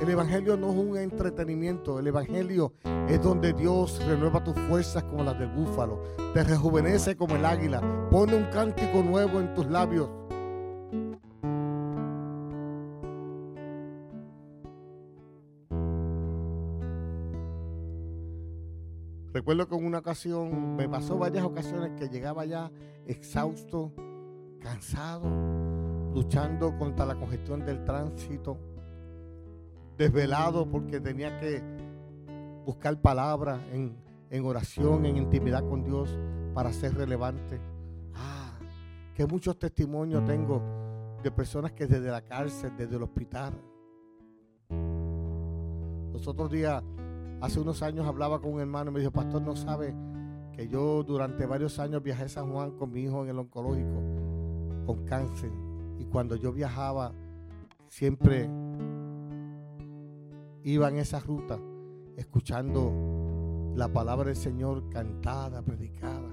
[0.00, 1.98] El Evangelio no es un entretenimiento.
[1.98, 2.72] El Evangelio
[3.10, 6.00] es donde Dios renueva tus fuerzas como las del búfalo.
[6.32, 8.08] Te rejuvenece como el águila.
[8.10, 10.08] Pone un cántico nuevo en tus labios.
[19.34, 22.70] Recuerdo que en una ocasión, me pasó varias ocasiones que llegaba ya
[23.06, 23.92] exhausto,
[24.60, 25.69] cansado,
[26.14, 28.58] luchando contra la congestión del tránsito,
[29.96, 31.62] desvelado porque tenía que
[32.64, 33.96] buscar palabras en,
[34.30, 36.18] en oración, en intimidad con Dios
[36.54, 37.60] para ser relevante.
[38.14, 38.58] Ah,
[39.14, 40.62] que muchos testimonios tengo
[41.22, 43.52] de personas que desde la cárcel, desde el hospital.
[46.12, 46.82] Los otros días
[47.40, 49.94] Hace unos años hablaba con un hermano y me dijo, pastor, no sabe
[50.52, 54.84] que yo durante varios años viajé a San Juan con mi hijo en el oncológico,
[54.84, 55.50] con cáncer.
[56.00, 57.12] Y cuando yo viajaba,
[57.88, 58.48] siempre
[60.64, 61.58] iba en esa ruta
[62.16, 66.28] escuchando la palabra del Señor cantada, predicada,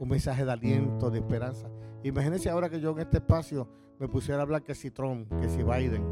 [0.00, 1.70] un mensaje de aliento, de esperanza.
[2.02, 3.68] Imagínense ahora que yo en este espacio
[4.00, 6.04] me pusiera a hablar que si Trump, que si Biden,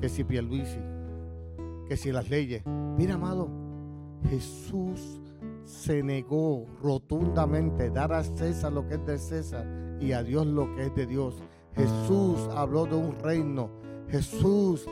[0.00, 0.80] que si Pierluisi,
[1.86, 2.64] que si las leyes.
[2.96, 3.48] Mira, amado,
[4.30, 5.20] Jesús
[5.64, 9.66] se negó rotundamente dar a César lo que es de César
[10.00, 11.42] y a Dios lo que es de Dios.
[11.76, 13.70] Jesús habló de un reino.
[14.08, 14.86] Jesús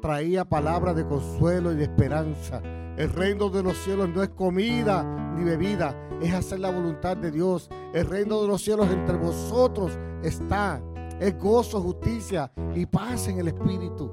[0.00, 2.62] traía palabras de consuelo y de esperanza.
[2.96, 5.02] El reino de los cielos no es comida
[5.36, 7.68] ni bebida, es hacer la voluntad de Dios.
[7.92, 10.80] El reino de los cielos entre vosotros está.
[11.20, 14.10] Es gozo, justicia y paz en el Espíritu.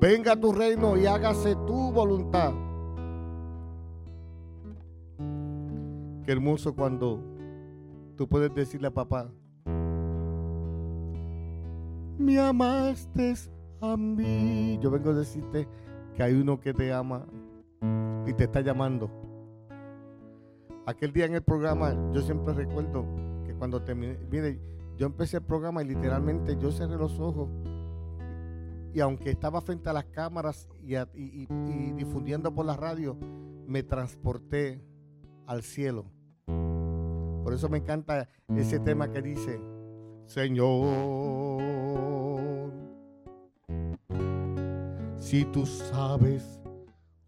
[0.00, 2.52] Venga a tu reino y hágase tu voluntad.
[6.24, 7.20] Qué hermoso cuando
[8.16, 9.30] tú puedes decirle a papá,
[12.22, 13.34] me amaste
[13.80, 14.78] a mí.
[14.80, 15.68] Yo vengo a decirte
[16.14, 17.26] que hay uno que te ama
[18.26, 19.10] y te está llamando.
[20.86, 23.04] Aquel día en el programa, yo siempre recuerdo
[23.44, 24.60] que cuando terminé, mire,
[24.96, 27.48] yo empecé el programa y literalmente yo cerré los ojos
[28.94, 31.46] y aunque estaba frente a las cámaras y,
[31.94, 33.16] difundiendo por la radio,
[33.66, 34.84] me transporté
[35.46, 36.04] al cielo.
[36.46, 39.60] Por eso me encanta ese tema que dice,
[40.26, 41.62] Señor,
[45.18, 46.60] Si tú sabes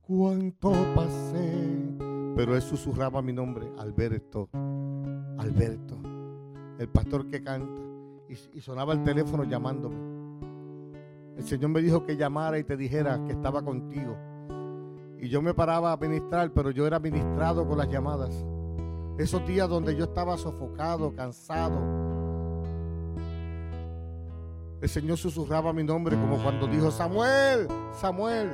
[0.02, 1.94] cuánto pasé.
[2.36, 4.48] Pero él susurraba mi nombre, Alberto,
[5.38, 5.96] Alberto,
[6.78, 7.80] el pastor que canta.
[8.28, 9.96] Y, y sonaba el teléfono llamándome.
[11.36, 14.16] El Señor me dijo que llamara y te dijera que estaba contigo.
[15.20, 18.44] Y yo me paraba a ministrar, pero yo era ministrado con las llamadas.
[19.16, 22.03] Esos días donde yo estaba sofocado, cansado.
[24.84, 27.66] El Señor susurraba mi nombre como cuando dijo, Samuel,
[27.98, 28.50] Samuel.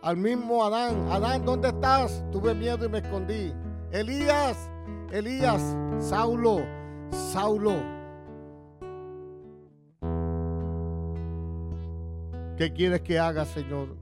[0.00, 2.24] Al mismo Adán, Adán, ¿dónde estás?
[2.32, 3.52] Tuve miedo y me escondí.
[3.90, 4.70] Elías,
[5.10, 6.62] Elías, Saulo,
[7.10, 7.74] Saulo.
[12.56, 13.94] ¿Qué quieres que haga, Señor?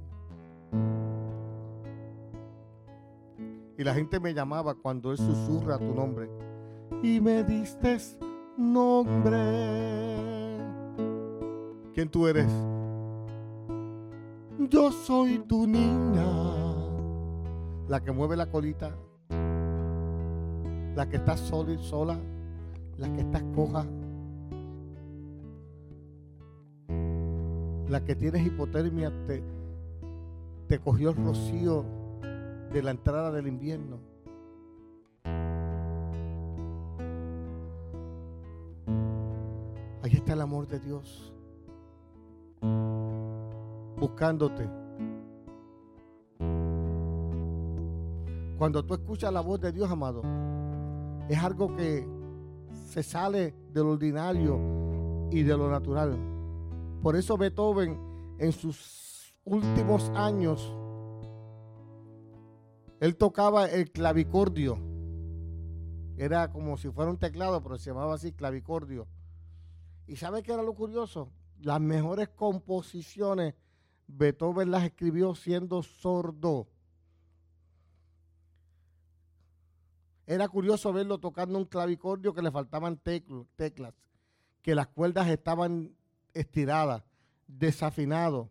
[3.77, 6.31] Y la gente me llamaba cuando Él susurra tu nombre.
[7.03, 7.99] Y me diste
[8.57, 10.40] nombre.
[11.95, 12.47] ¿Quién tú eres?
[14.69, 16.25] Yo soy tu niña.
[17.89, 18.95] La que mueve la colita.
[20.95, 22.17] La que está sola y sola.
[22.97, 23.85] La que está coja.
[27.89, 29.43] La que tienes hipotermia te,
[30.69, 31.85] te cogió el rocío
[32.73, 33.99] de la entrada del invierno.
[40.03, 41.35] Ahí está el amor de Dios.
[43.99, 44.69] Buscándote.
[48.59, 50.23] Cuando tú escuchas la voz de Dios, amado,
[51.29, 52.07] es algo que
[52.87, 54.59] se sale del ordinario
[55.31, 56.19] y de lo natural.
[57.03, 57.99] Por eso Beethoven
[58.39, 60.75] en sus últimos años
[63.01, 64.79] él tocaba el clavicordio.
[66.19, 69.09] Era como si fuera un teclado, pero se llamaba así clavicordio.
[70.07, 71.31] ¿Y sabe qué era lo curioso?
[71.63, 73.55] Las mejores composiciones
[74.07, 76.69] Beethoven las escribió siendo sordo.
[80.27, 83.95] Era curioso verlo tocando un clavicordio que le faltaban teclas,
[84.63, 85.95] que las cuerdas estaban
[86.35, 87.03] estiradas,
[87.47, 88.49] desafinados.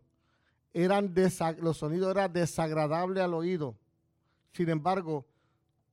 [0.74, 1.14] Eran
[1.60, 3.78] los sonidos eran desagradables al oído.
[4.52, 5.26] Sin embargo,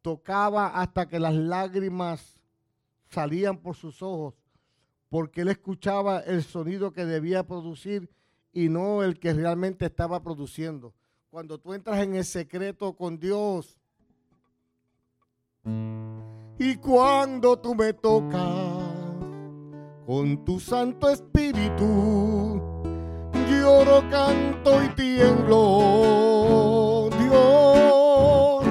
[0.03, 2.37] tocaba hasta que las lágrimas
[3.09, 4.35] salían por sus ojos,
[5.17, 8.11] porque él escuchaba el sonido que debía producir
[8.53, 10.93] y no el que realmente estaba produciendo.
[11.31, 13.79] Cuando tú entras en el secreto con Dios
[16.59, 18.77] y cuando tú me tocas
[20.05, 22.61] con tu Santo Espíritu,
[23.49, 25.49] lloro, canto y tiemblo,
[27.19, 28.67] Dios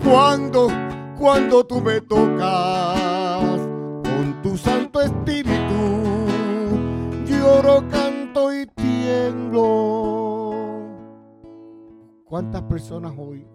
[0.00, 0.68] cuando,
[1.18, 3.03] cuando tú me tocas
[4.44, 5.80] tu Santo Espíritu,
[7.24, 10.50] lloro, canto y tiemblo.
[12.26, 13.46] ¿Cuántas personas hoy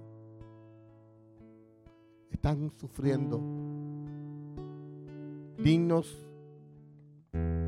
[2.32, 3.40] están sufriendo?
[5.60, 6.28] Dignos,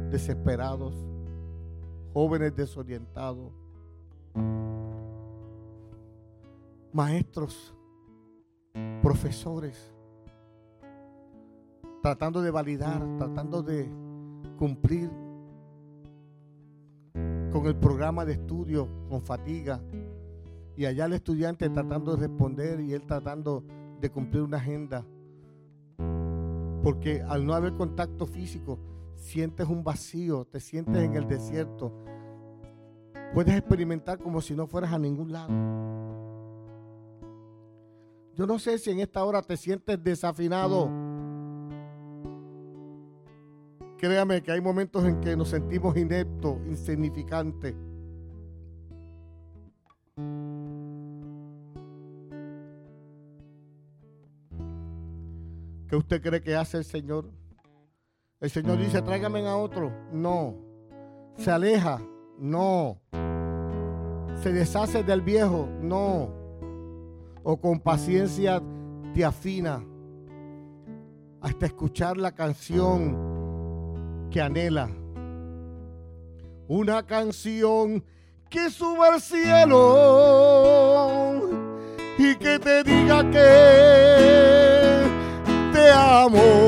[0.09, 0.95] desesperados,
[2.15, 3.53] jóvenes desorientados,
[6.91, 7.75] maestros
[9.03, 9.93] profesores,
[12.01, 13.89] tratando de validar, tratando de
[14.57, 15.09] cumplir
[17.51, 19.81] con el programa de estudio con fatiga.
[20.75, 23.63] Y allá el estudiante tratando de responder y él tratando
[23.99, 25.05] de cumplir una agenda.
[26.83, 28.79] Porque al no haber contacto físico,
[29.15, 31.93] sientes un vacío, te sientes en el desierto.
[33.33, 35.53] Puedes experimentar como si no fueras a ningún lado.
[38.35, 40.89] Yo no sé si en esta hora te sientes desafinado.
[44.01, 47.75] Créame que hay momentos en que nos sentimos ineptos, insignificantes.
[55.87, 57.29] ¿Qué usted cree que hace el Señor?
[58.39, 59.93] El Señor dice, tráigame a otro.
[60.11, 60.55] No.
[61.37, 62.01] Se aleja.
[62.39, 62.99] No.
[64.41, 65.69] Se deshace del viejo.
[65.79, 66.41] No
[67.43, 68.61] o con paciencia
[69.13, 69.83] te afina
[71.41, 73.30] hasta escuchar la canción
[74.31, 74.89] que anhela.
[76.67, 78.03] Una canción
[78.49, 79.77] que suba al cielo
[82.17, 85.03] y que te diga que
[85.73, 86.63] te amo,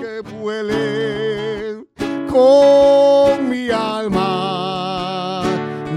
[0.00, 1.86] que vuele
[2.28, 5.44] con mi alma,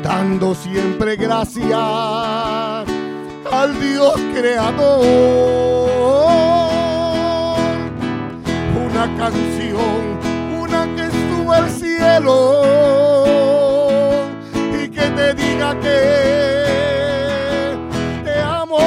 [0.03, 1.73] dando siempre gracias
[3.51, 5.67] al Dios creador.
[9.15, 10.19] Canción,
[10.61, 12.97] una que estuvo al cielo
[15.17, 15.99] le diga que
[18.23, 18.77] te amo,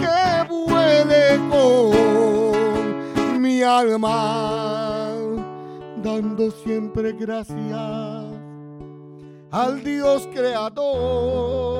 [0.00, 5.12] que vuele con mi alma,
[6.02, 8.28] dando siempre gracias
[9.50, 11.78] al Dios creador.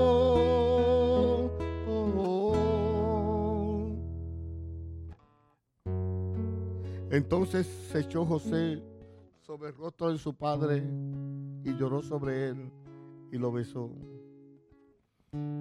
[7.11, 8.83] Entonces se echó José
[9.41, 10.83] sobre el rostro de su padre
[11.65, 12.71] y lloró sobre él
[13.33, 13.91] y lo besó.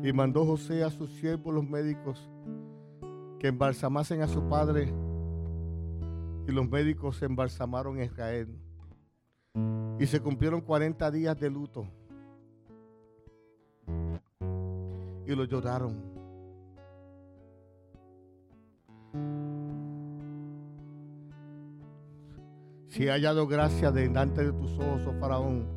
[0.03, 2.29] Y mandó José a sus siervos los médicos
[3.39, 4.93] que embalsamasen a su padre
[6.47, 8.47] y los médicos embalsamaron en Israel.
[9.99, 11.87] Y se cumplieron 40 días de luto.
[15.25, 16.16] Y lo lloraron.
[22.97, 25.67] Si he hallado gracia delante de tus ojos, oh faraón.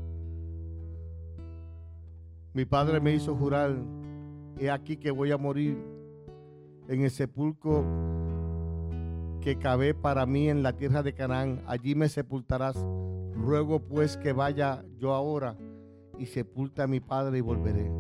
[2.54, 3.76] Mi padre me hizo jurar,
[4.58, 5.76] he aquí que voy a morir
[6.88, 7.84] en el sepulcro
[9.42, 12.76] que cabe para mí en la tierra de Canaán, allí me sepultarás.
[13.34, 15.58] Ruego pues que vaya yo ahora
[16.18, 17.90] y sepulte a mi padre y volveré.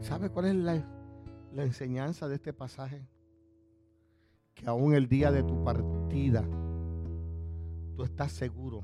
[0.00, 0.82] ¿Sabe cuál es la,
[1.52, 3.06] la enseñanza de este pasaje?
[4.56, 6.42] Que aún el día de tu partida,
[7.94, 8.82] tú estás seguro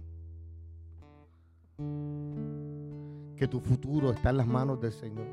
[3.37, 5.27] que tu futuro está en las manos del Señor.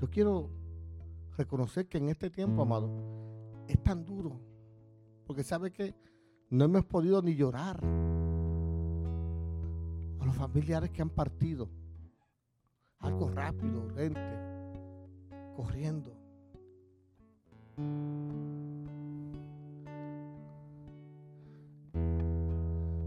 [0.00, 0.48] Yo quiero
[1.36, 2.90] reconocer que en este tiempo, amado,
[3.68, 4.40] es tan duro.
[5.26, 5.94] Porque sabe que
[6.48, 7.78] no hemos podido ni llorar
[10.18, 11.68] a los familiares que han partido.
[12.98, 14.20] Algo rápido, urgente,
[15.54, 16.19] corriendo.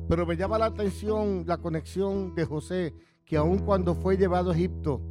[0.08, 2.94] Pero me llama la atención la conexión de José,
[3.26, 5.02] que aun cuando fue llevado a Egipto,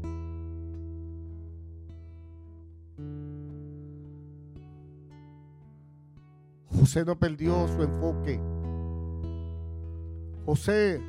[6.70, 8.40] José no perdió su enfoque.
[10.44, 11.00] José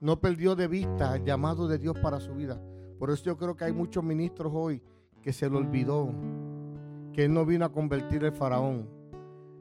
[0.00, 2.60] no perdió de vista el llamado de Dios para su vida.
[2.98, 4.82] Por eso yo creo que hay muchos ministros hoy
[5.22, 6.12] que se lo olvidó
[7.14, 8.88] que Él no vino a convertir el faraón.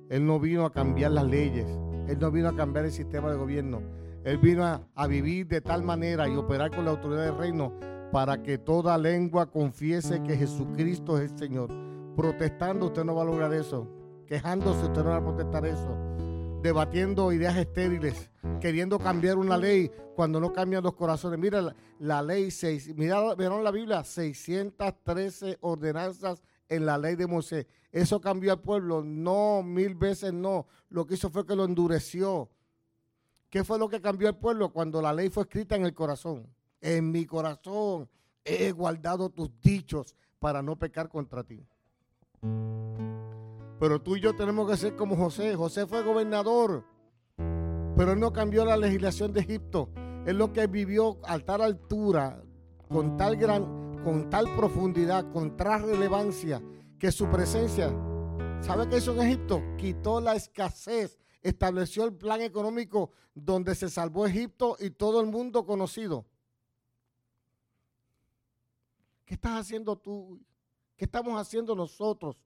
[0.10, 1.68] Él no vino a cambiar las leyes.
[2.08, 3.82] Él no vino a cambiar el sistema de gobierno.
[4.24, 7.74] Él vino a, vivir de tal manera y operar con la autoridad del reino
[8.12, 11.70] para que toda lengua confiese que Jesucristo es el Señor.
[12.16, 13.88] Protestando usted no va a lograr eso.
[14.28, 15.97] Quejándose usted no va a protestar eso.
[16.62, 18.30] Debatiendo ideas estériles,
[18.62, 21.38] queriendo cambiar una ley cuando no cambian los corazones.
[21.38, 27.68] Mira la, ley 6, mira, la Biblia, 613 ordenanzas en la ley de Moisés.
[27.91, 29.03] Eso cambió al pueblo.
[29.03, 30.68] No, mil veces no.
[30.89, 32.49] Lo que hizo fue que lo endureció.
[33.49, 34.72] ¿Qué fue lo que cambió al pueblo?
[34.74, 36.47] Cuando la ley fue escrita en el corazón.
[36.82, 38.09] En mi corazón
[38.43, 41.66] he guardado tus dichos para no pecar contra ti.
[43.80, 45.55] Pero tú y yo tenemos que ser como José.
[45.55, 46.84] José fue gobernador,
[47.95, 49.89] pero él no cambió la legislación de Egipto.
[50.26, 52.41] Él lo que vivió a tal altura,
[52.89, 56.62] con tal gran con tal profundidad, con tal relevancia,
[56.99, 57.89] que su presencia,
[58.62, 59.62] ¿sabe qué hizo en Egipto?
[59.78, 65.66] Quitó la escasez, estableció el plan económico donde se salvó Egipto y todo el mundo
[65.66, 66.26] conocido.
[69.26, 70.39] ¿Qué estás haciendo tú?
[70.97, 72.38] ¿Qué estamos haciendo nosotros?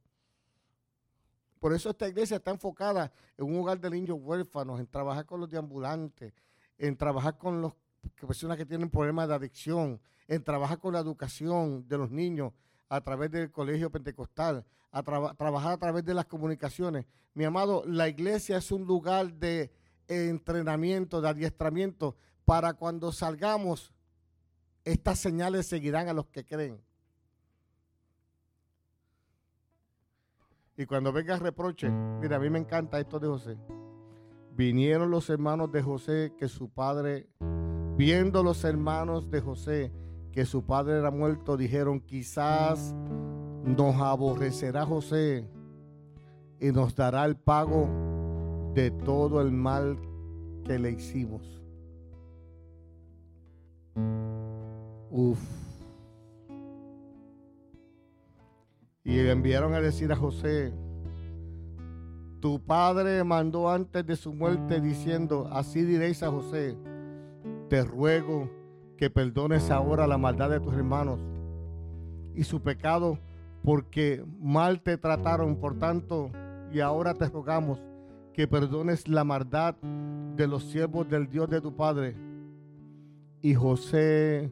[1.60, 5.40] Por eso esta iglesia está enfocada en un hogar de niños huérfanos, en trabajar con
[5.40, 6.34] los deambulantes,
[6.78, 7.74] en trabajar con las
[8.16, 12.54] personas que tienen problemas de adicción, en trabajar con la educación de los niños
[12.90, 17.06] a través del colegio pentecostal, a trabajar a través de las comunicaciones.
[17.34, 19.72] Mi amado, la iglesia es un lugar de
[20.08, 22.16] entrenamiento, de adiestramiento,
[22.46, 23.94] para cuando salgamos,
[24.86, 26.82] estas señales seguirán a los que creen.
[30.78, 33.58] Y cuando venga reproche, mira, a mí me encanta esto de José.
[34.56, 37.28] Vinieron los hermanos de José que su padre,
[37.98, 39.92] viendo los hermanos de José
[40.38, 42.94] que su padre era muerto, dijeron, quizás
[43.66, 45.50] nos aborrecerá José
[46.60, 47.90] y nos dará el pago
[48.76, 49.98] de todo el mal
[50.64, 51.42] que le hicimos.
[55.10, 55.40] Uf.
[59.04, 60.72] Y le enviaron a decir a José,
[62.42, 66.78] tu padre mandó antes de su muerte diciendo, así diréis a José,
[67.70, 68.57] te ruego
[68.98, 71.20] que perdones ahora la maldad de tus hermanos
[72.36, 73.20] y su pecado,
[73.64, 76.32] porque mal te trataron, por tanto,
[76.72, 77.80] y ahora te rogamos
[78.34, 79.76] que perdones la maldad
[80.36, 82.16] de los siervos del Dios de tu Padre.
[83.42, 84.52] Y José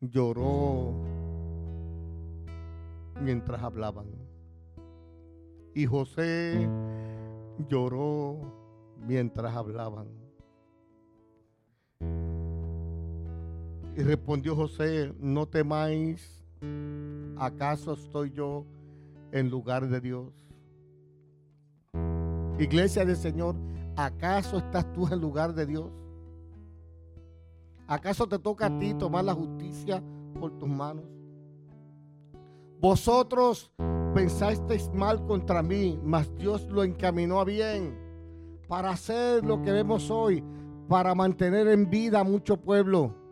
[0.00, 0.94] lloró
[3.20, 4.06] mientras hablaban.
[5.74, 6.68] Y José
[7.68, 8.38] lloró
[9.06, 10.27] mientras hablaban.
[13.98, 16.44] Y respondió José, no temáis,
[17.36, 18.64] ¿acaso estoy yo
[19.32, 20.28] en lugar de Dios?
[22.60, 23.56] Iglesia del Señor,
[23.96, 25.90] ¿acaso estás tú en lugar de Dios?
[27.88, 30.00] ¿Acaso te toca a ti tomar la justicia
[30.38, 31.04] por tus manos?
[32.80, 33.72] Vosotros
[34.14, 37.98] pensasteis mal contra mí, mas Dios lo encaminó a bien
[38.68, 40.44] para hacer lo que vemos hoy,
[40.88, 43.26] para mantener en vida a mucho pueblo.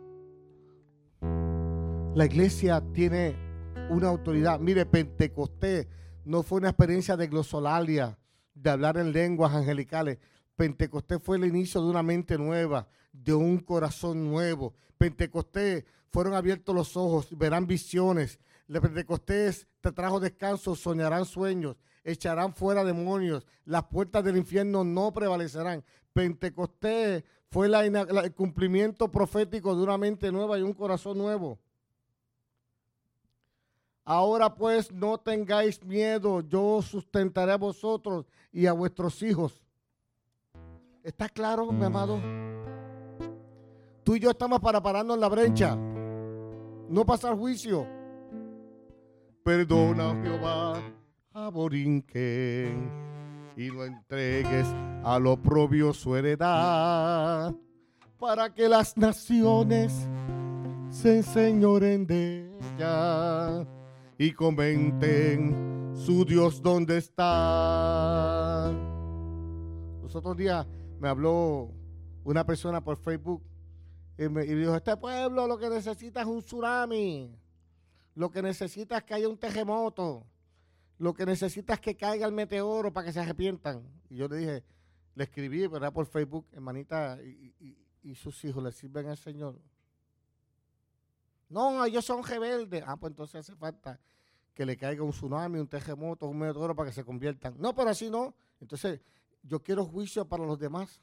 [2.17, 3.35] La iglesia tiene
[3.91, 4.59] una autoridad.
[4.59, 5.87] Mire, Pentecostés
[6.25, 8.17] no fue una experiencia de glosolalia,
[8.55, 10.17] de hablar en lenguas angelicales.
[10.55, 14.73] Pentecostés fue el inicio de una mente nueva, de un corazón nuevo.
[14.97, 18.39] Pentecostés fueron abiertos los ojos, verán visiones.
[18.65, 25.13] Le Pentecostés te trajo descanso, soñarán sueños, echarán fuera demonios, las puertas del infierno no
[25.13, 25.83] prevalecerán.
[26.13, 31.59] Pentecostés fue el cumplimiento profético de una mente nueva y un corazón nuevo.
[34.09, 39.61] Ahora pues no tengáis miedo, yo sustentaré a vosotros y a vuestros hijos.
[41.03, 42.17] ¿Está claro, mi amado?
[44.05, 47.85] Tú y yo estamos para pararnos en la brecha, no pasar juicio.
[49.43, 50.81] Perdona, Jehová,
[51.33, 52.89] a Borinquen,
[53.57, 54.67] y lo entregues
[55.03, 57.53] a lo propio su heredad,
[58.17, 60.07] para que las naciones
[60.91, 63.67] se enseñoren de ella
[64.17, 68.71] y comenten su Dios dónde está.
[70.01, 70.65] Los otros días
[70.99, 71.71] me habló
[72.23, 73.43] una persona por Facebook
[74.17, 77.37] y me dijo, este pueblo lo que necesita es un tsunami,
[78.15, 80.25] lo que necesita es que haya un terremoto,
[80.97, 83.83] lo que necesita es que caiga el meteoro para que se arrepientan.
[84.09, 84.63] Y yo le dije,
[85.13, 85.93] le escribí, ¿verdad?
[85.93, 89.59] Por Facebook, hermanita, y, y sus hijos le sirven al Señor.
[91.49, 92.83] No, ellos son rebeldes.
[92.85, 93.99] Ah, pues entonces hace falta
[94.53, 97.55] que le caiga un tsunami, un terremoto, un meteoro para que se conviertan.
[97.59, 98.35] No, pero así no.
[98.59, 98.99] Entonces,
[99.43, 101.01] yo quiero juicio para los demás.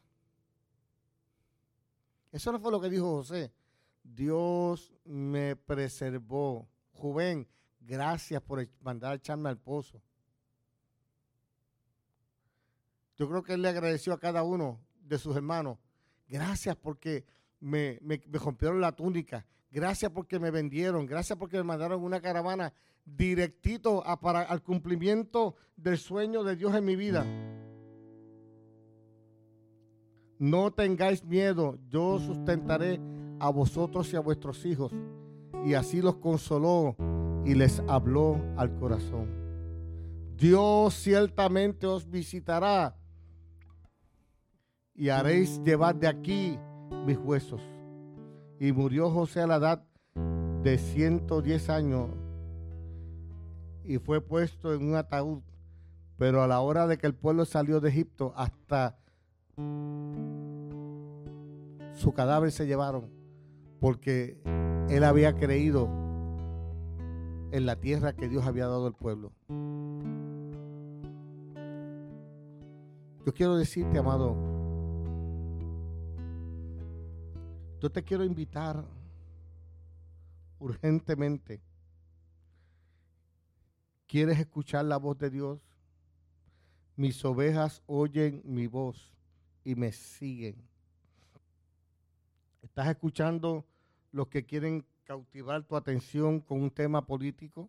[2.32, 3.52] Eso no fue lo que dijo José.
[4.02, 6.68] Dios me preservó.
[6.92, 7.46] Juven,
[7.80, 10.02] gracias por mandar a echarme al pozo.
[13.16, 15.78] Yo creo que él le agradeció a cada uno de sus hermanos.
[16.26, 17.24] Gracias porque
[17.60, 19.46] me, me rompieron la túnica.
[19.74, 21.04] Gracias porque me vendieron.
[21.04, 22.72] Gracias porque me mandaron una caravana
[23.04, 27.26] directito para, al cumplimiento del sueño de Dios en mi vida.
[30.38, 33.00] No tengáis miedo, yo sustentaré
[33.40, 34.92] a vosotros y a vuestros hijos.
[35.64, 36.94] Y así los consoló
[37.44, 39.26] y les habló al corazón.
[40.36, 42.96] Dios ciertamente os visitará
[44.94, 46.56] y haréis llevar de aquí
[47.04, 47.73] mis huesos
[48.58, 49.84] y murió José a la edad
[50.62, 52.08] de 110 años
[53.84, 55.42] y fue puesto en un ataúd.
[56.16, 58.96] Pero a la hora de que el pueblo salió de Egipto, hasta
[61.92, 63.10] su cadáver se llevaron,
[63.80, 64.38] porque
[64.88, 65.88] él había creído
[67.50, 69.32] en la tierra que Dios había dado al pueblo.
[73.26, 74.36] Yo quiero decirte, amado,
[77.84, 78.82] Yo te quiero invitar
[80.58, 81.60] urgentemente.
[84.06, 85.60] ¿Quieres escuchar la voz de Dios?
[86.96, 89.12] Mis ovejas oyen mi voz
[89.64, 90.66] y me siguen.
[92.62, 93.66] ¿Estás escuchando
[94.12, 97.68] los que quieren cautivar tu atención con un tema político?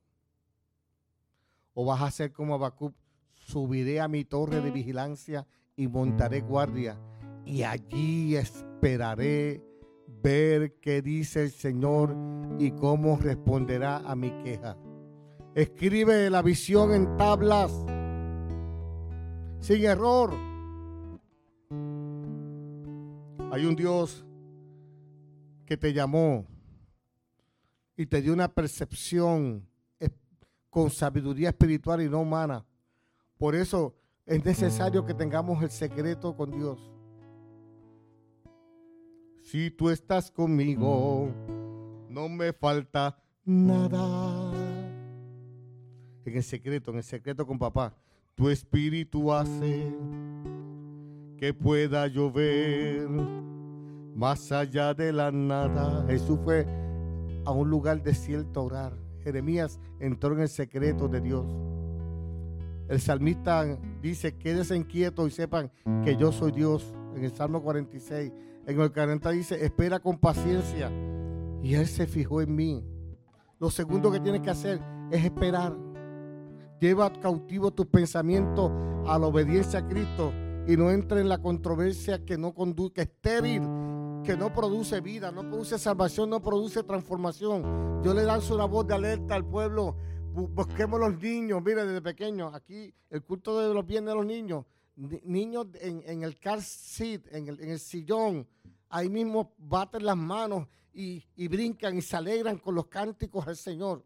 [1.74, 2.94] ¿O vas a hacer como Abacub?
[3.34, 5.46] Subiré a mi torre de vigilancia
[5.76, 6.98] y montaré guardia
[7.46, 9.75] y allí esperaré
[10.08, 12.16] ver qué dice el Señor
[12.60, 14.78] y cómo responderá a mi queja.
[15.54, 17.72] Escribe la visión en tablas,
[19.60, 20.32] sin error.
[23.52, 24.26] Hay un Dios
[25.66, 26.46] que te llamó
[27.96, 29.68] y te dio una percepción
[30.70, 32.66] con sabiduría espiritual y no humana.
[33.38, 33.96] Por eso
[34.26, 36.95] es necesario que tengamos el secreto con Dios.
[39.56, 41.30] Si tú estás conmigo,
[42.10, 44.52] no me falta nada.
[46.26, 47.96] En el secreto, en el secreto con papá,
[48.36, 49.96] tu espíritu hace
[51.38, 53.08] que pueda llover
[54.14, 56.06] más allá de la nada.
[56.06, 56.68] Jesús fue
[57.46, 58.98] a un lugar desierto a orar.
[59.24, 61.46] Jeremías entró en el secreto de Dios.
[62.90, 65.72] El salmista dice, quédense inquietos y sepan
[66.04, 66.94] que yo soy Dios.
[67.16, 68.32] En el Salmo 46.
[68.68, 70.92] En el 40 dice, espera con paciencia.
[71.64, 72.84] Y Él se fijó en mí.
[73.60, 75.76] Lo segundo que tienes que hacer es esperar.
[76.80, 78.72] Lleva cautivo tus pensamientos
[79.08, 80.34] a la obediencia a Cristo
[80.68, 83.62] y no entre en la controversia que no conduce, estéril,
[84.24, 88.02] que no produce vida, no produce salvación, no produce transformación.
[88.04, 89.96] Yo le lanzo una voz de alerta al pueblo.
[90.34, 94.66] Busquemos los niños, mire, desde pequeños, aquí el culto de los bienes de los niños,
[94.96, 98.48] niños en, el car seat, en el, sillón,
[98.90, 103.58] ahí mismo baten las manos y, y brincan y se alegran con los cánticos del
[103.58, 104.06] Señor.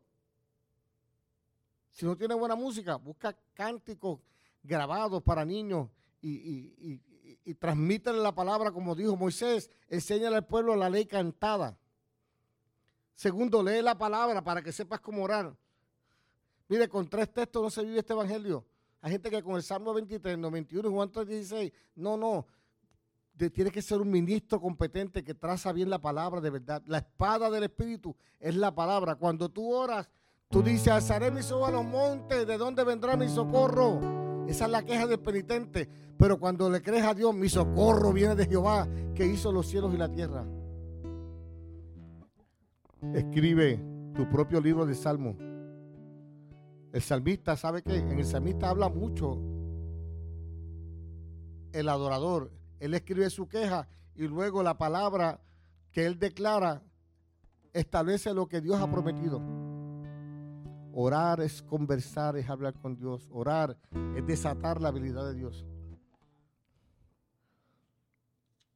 [1.92, 4.20] Si no tiene buena música, busca cánticos
[4.64, 5.90] grabados para niños
[6.22, 7.02] y, y,
[7.46, 7.58] y,
[8.06, 9.70] la palabra como dijo Moisés.
[9.88, 11.78] Enséñale al pueblo la ley cantada.
[13.16, 15.56] Segundo, lee la palabra para que sepas cómo orar.
[16.68, 18.66] Mire, con tres textos no se vive este evangelio.
[19.02, 22.46] Hay gente que con el Salmo 23, 91 y Juan 3, 16, no, no.
[23.54, 26.84] Tiene que ser un ministro competente que traza bien la palabra de verdad.
[26.86, 29.16] La espada del Espíritu es la palabra.
[29.16, 30.10] Cuando tú oras,
[30.52, 34.02] Tú dices, alzaré mis ojos a los montes, ¿de dónde vendrá mi socorro?
[34.48, 35.88] Esa es la queja del penitente.
[36.18, 39.94] Pero cuando le crees a Dios, mi socorro viene de Jehová, que hizo los cielos
[39.94, 40.48] y la tierra.
[43.14, 43.80] Escribe
[44.16, 45.38] tu propio libro de Salmo.
[46.92, 47.98] El salmista, ¿sabe qué?
[47.98, 49.38] En el salmista habla mucho
[51.72, 52.52] el adorador.
[52.80, 55.40] Él escribe su queja y luego la palabra
[55.92, 56.82] que él declara
[57.74, 59.42] establece lo que Dios ha prometido.
[60.94, 63.30] Orar es conversar, es hablar con Dios.
[63.32, 63.78] Orar
[64.16, 65.66] es desatar la habilidad de Dios.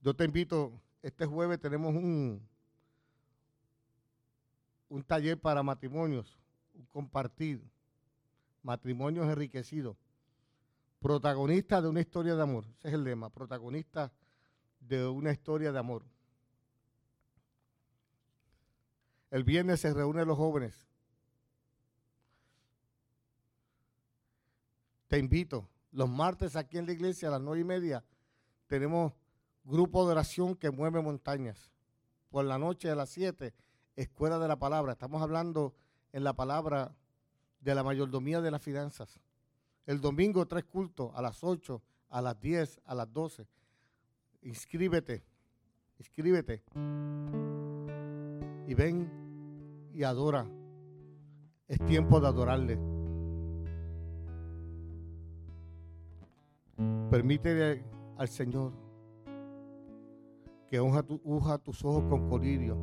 [0.01, 2.47] Yo te invito, este jueves tenemos un,
[4.89, 6.38] un taller para matrimonios,
[6.74, 7.64] un compartir,
[8.64, 9.95] matrimonios enriquecidos.
[10.99, 14.11] Protagonista de una historia de amor, ese es el lema, protagonista
[14.80, 16.03] de una historia de amor.
[19.30, 20.88] El viernes se reúnen los jóvenes
[25.14, 25.70] Te invito.
[25.91, 28.03] Los martes aquí en la iglesia a las nueve y media
[28.66, 29.14] tenemos
[29.64, 31.72] grupo de oración que mueve montañas.
[32.32, 33.53] Por la noche a las siete,
[33.95, 34.93] escuela de la palabra.
[34.93, 35.76] Estamos hablando
[36.14, 36.95] en la palabra
[37.64, 39.20] de la mayordomía de las finanzas.
[39.86, 43.47] El domingo tres cultos a las ocho, a las diez, a las doce.
[44.41, 45.24] Inscríbete,
[45.97, 46.64] inscríbete.
[48.68, 50.45] Y ven y adora.
[51.68, 52.80] Es tiempo de adorarle.
[57.09, 57.86] Permítele
[58.18, 58.74] al Señor
[60.70, 61.20] que unja, tu,
[61.64, 62.78] tus ojos con colirio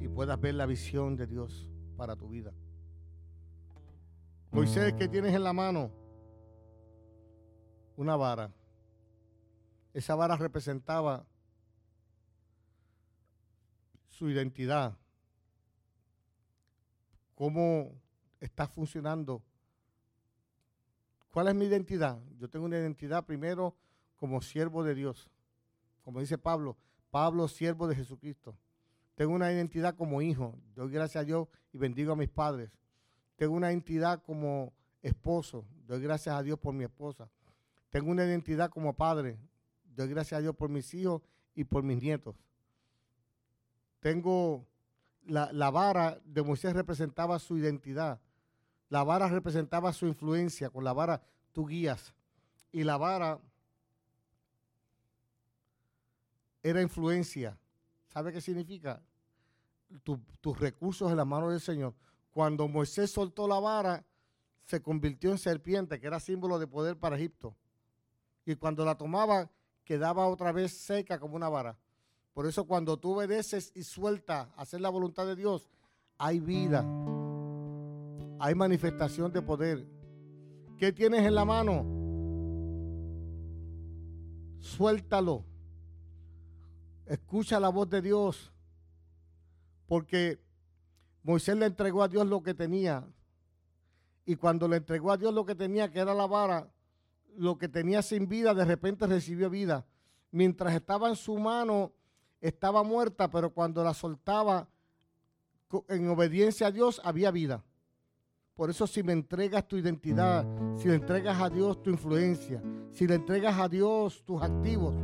[0.00, 2.52] y puedas ver la visión de Dios para tu vida.
[4.50, 5.90] Moisés, ¿qué tienes en la mano?
[7.96, 8.52] Una vara.
[9.92, 11.26] Esa vara representaba
[14.08, 14.96] su identidad,
[17.34, 17.92] cómo
[18.40, 19.42] está funcionando
[21.32, 22.18] ¿Cuál es mi identidad?
[22.38, 23.76] Yo tengo una identidad primero
[24.16, 25.30] como siervo de Dios.
[26.02, 26.76] Como dice Pablo,
[27.10, 28.56] Pablo siervo de Jesucristo.
[29.14, 30.58] Tengo una identidad como hijo.
[30.74, 32.70] Doy gracias a Dios y bendigo a mis padres.
[33.40, 34.70] Tengo una identidad como
[35.00, 35.64] esposo.
[35.86, 37.26] Doy gracias a Dios por mi esposa.
[37.88, 39.38] Tengo una identidad como padre.
[39.96, 41.22] Doy gracias a Dios por mis hijos
[41.54, 42.36] y por mis nietos.
[44.00, 44.66] Tengo
[45.24, 48.20] la, la vara de Moisés representaba su identidad.
[48.90, 51.22] La vara representaba su influencia, con la vara
[51.52, 52.12] tú guías.
[52.72, 53.40] Y la vara
[56.62, 57.58] era influencia.
[58.08, 59.02] ¿Sabe qué significa?
[60.04, 61.94] tus recursos en la mano del Señor.
[62.32, 64.04] Cuando Moisés soltó la vara,
[64.64, 67.56] se convirtió en serpiente, que era símbolo de poder para Egipto.
[68.46, 69.50] Y cuando la tomaba,
[69.84, 71.76] quedaba otra vez seca como una vara.
[72.32, 75.68] Por eso cuando tú obedeces y sueltas hacer la voluntad de Dios,
[76.16, 76.84] hay vida
[78.40, 79.86] hay manifestación de poder.
[80.78, 81.84] ¿Qué tienes en la mano?
[84.60, 85.44] Suéltalo.
[87.04, 88.50] Escucha la voz de Dios.
[89.86, 90.40] Porque
[91.22, 93.06] Moisés le entregó a Dios lo que tenía.
[94.24, 96.70] Y cuando le entregó a Dios lo que tenía, que era la vara,
[97.36, 99.86] lo que tenía sin vida, de repente recibió vida.
[100.30, 101.92] Mientras estaba en su mano,
[102.40, 104.68] estaba muerta, pero cuando la soltaba
[105.88, 107.64] en obediencia a Dios, había vida.
[108.54, 110.46] Por eso si me entregas tu identidad,
[110.76, 112.62] si le entregas a Dios tu influencia,
[112.92, 114.94] si le entregas a Dios tus activos,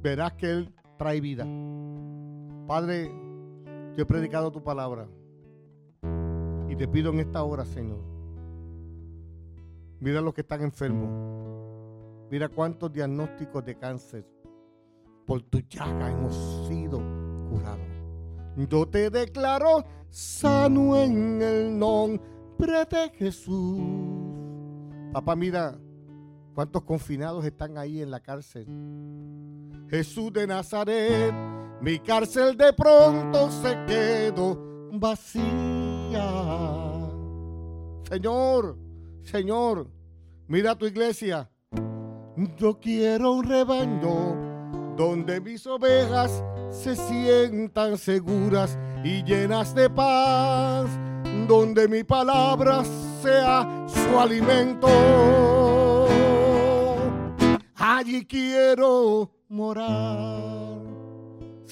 [0.00, 1.46] verás que Él trae vida.
[2.66, 3.10] Padre,
[3.96, 5.08] yo he predicado tu palabra
[6.68, 8.00] y te pido en esta hora, Señor,
[10.00, 11.08] mira los que están enfermos,
[12.30, 14.26] mira cuántos diagnósticos de cáncer
[15.26, 16.34] por tu llaga hemos
[16.68, 16.98] sido
[17.50, 17.86] curados.
[18.68, 23.80] Yo te declaro sano en el nombre de Jesús.
[25.12, 25.78] Papá, mira
[26.54, 28.66] cuántos confinados están ahí en la cárcel.
[29.88, 31.34] Jesús de Nazaret,
[31.84, 34.58] mi cárcel de pronto se quedó
[34.92, 35.42] vacía.
[38.08, 38.78] Señor,
[39.22, 39.90] Señor,
[40.48, 41.50] mira tu iglesia.
[42.56, 50.86] Yo quiero un rebaño donde mis ovejas se sientan seguras y llenas de paz,
[51.46, 52.82] donde mi palabra
[53.22, 54.88] sea su alimento.
[57.74, 60.93] Allí quiero morar.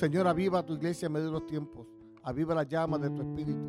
[0.03, 1.87] Señor, aviva tu iglesia en medio de los tiempos.
[2.25, 3.69] Aviva la llama de tu espíritu.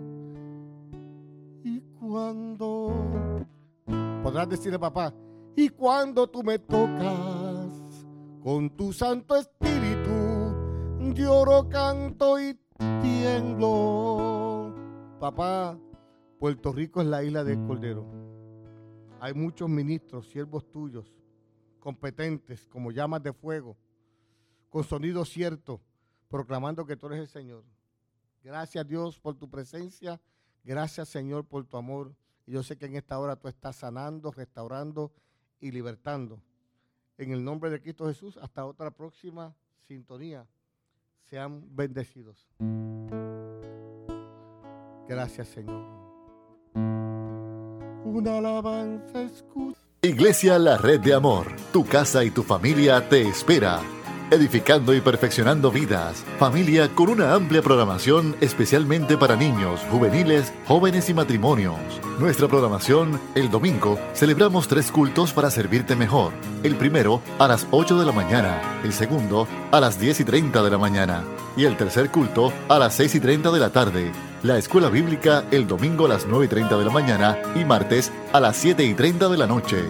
[1.63, 3.45] Y cuando
[4.23, 5.13] podrás decirle, papá,
[5.55, 7.69] y cuando tú me tocas
[8.41, 12.59] con tu santo espíritu, lloro, canto y
[13.03, 14.73] tiemblo.
[15.19, 15.77] Papá,
[16.39, 18.07] Puerto Rico es la isla del Cordero.
[19.19, 21.13] Hay muchos ministros, siervos tuyos,
[21.79, 23.77] competentes, como llamas de fuego,
[24.71, 25.79] con sonido cierto,
[26.33, 27.63] proclamando que tú eres el Señor.
[28.43, 30.19] Gracias Dios por tu presencia.
[30.63, 32.15] Gracias Señor por tu amor.
[32.47, 35.11] Y yo sé que en esta hora tú estás sanando, restaurando
[35.59, 36.41] y libertando.
[37.19, 39.55] En el nombre de Cristo Jesús, hasta otra próxima
[39.87, 40.47] sintonía.
[41.29, 42.47] Sean bendecidos.
[45.07, 45.85] Gracias Señor.
[48.05, 49.79] Una alabanza escucha.
[50.01, 53.83] Iglesia La Red de Amor, tu casa y tu familia te espera
[54.31, 56.23] edificando y perfeccionando vidas.
[56.39, 61.77] Familia con una amplia programación especialmente para niños, juveniles, jóvenes y matrimonios.
[62.19, 66.33] Nuestra programación, el domingo, celebramos tres cultos para servirte mejor.
[66.63, 70.63] El primero a las 8 de la mañana, el segundo a las 10 y 30
[70.63, 71.23] de la mañana
[71.55, 74.11] y el tercer culto a las 6 y 30 de la tarde.
[74.43, 78.11] La escuela bíblica el domingo a las 9 y 30 de la mañana y martes
[78.33, 79.83] a las 7 y 30 de la noche.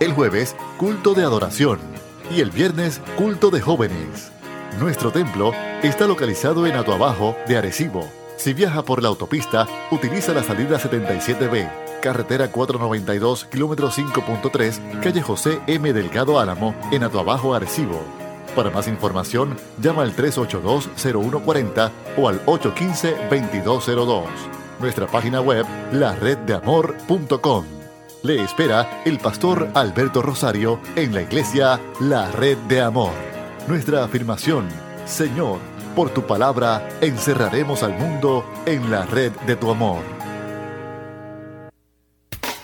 [0.00, 1.99] El jueves, culto de adoración
[2.30, 4.32] y el viernes culto de jóvenes.
[4.78, 5.52] Nuestro templo
[5.82, 8.08] está localizado en Atuabajo de Arecibo.
[8.36, 15.60] Si viaja por la autopista, utiliza la salida 77B, carretera 492, kilómetro 5.3, calle José
[15.66, 15.92] M.
[15.92, 18.00] Delgado Álamo, en Atuabajo, Arecibo.
[18.56, 24.24] Para más información, llama al 382-0140 o al 815-2202.
[24.80, 27.79] Nuestra página web, lareddeamor.com.
[28.22, 33.14] Le espera el pastor Alberto Rosario en la iglesia La Red de Amor.
[33.66, 34.68] Nuestra afirmación,
[35.06, 35.58] Señor,
[35.96, 40.19] por tu palabra encerraremos al mundo en la red de tu amor.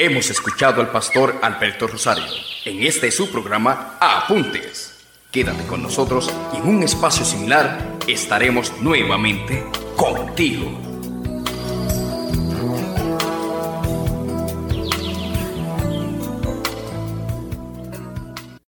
[0.00, 2.22] Hemos escuchado al pastor Alberto Rosario.
[2.64, 4.87] En este es su programa Apuntes.
[5.38, 9.62] Quédate con nosotros y en un espacio similar estaremos nuevamente
[9.96, 10.87] contigo.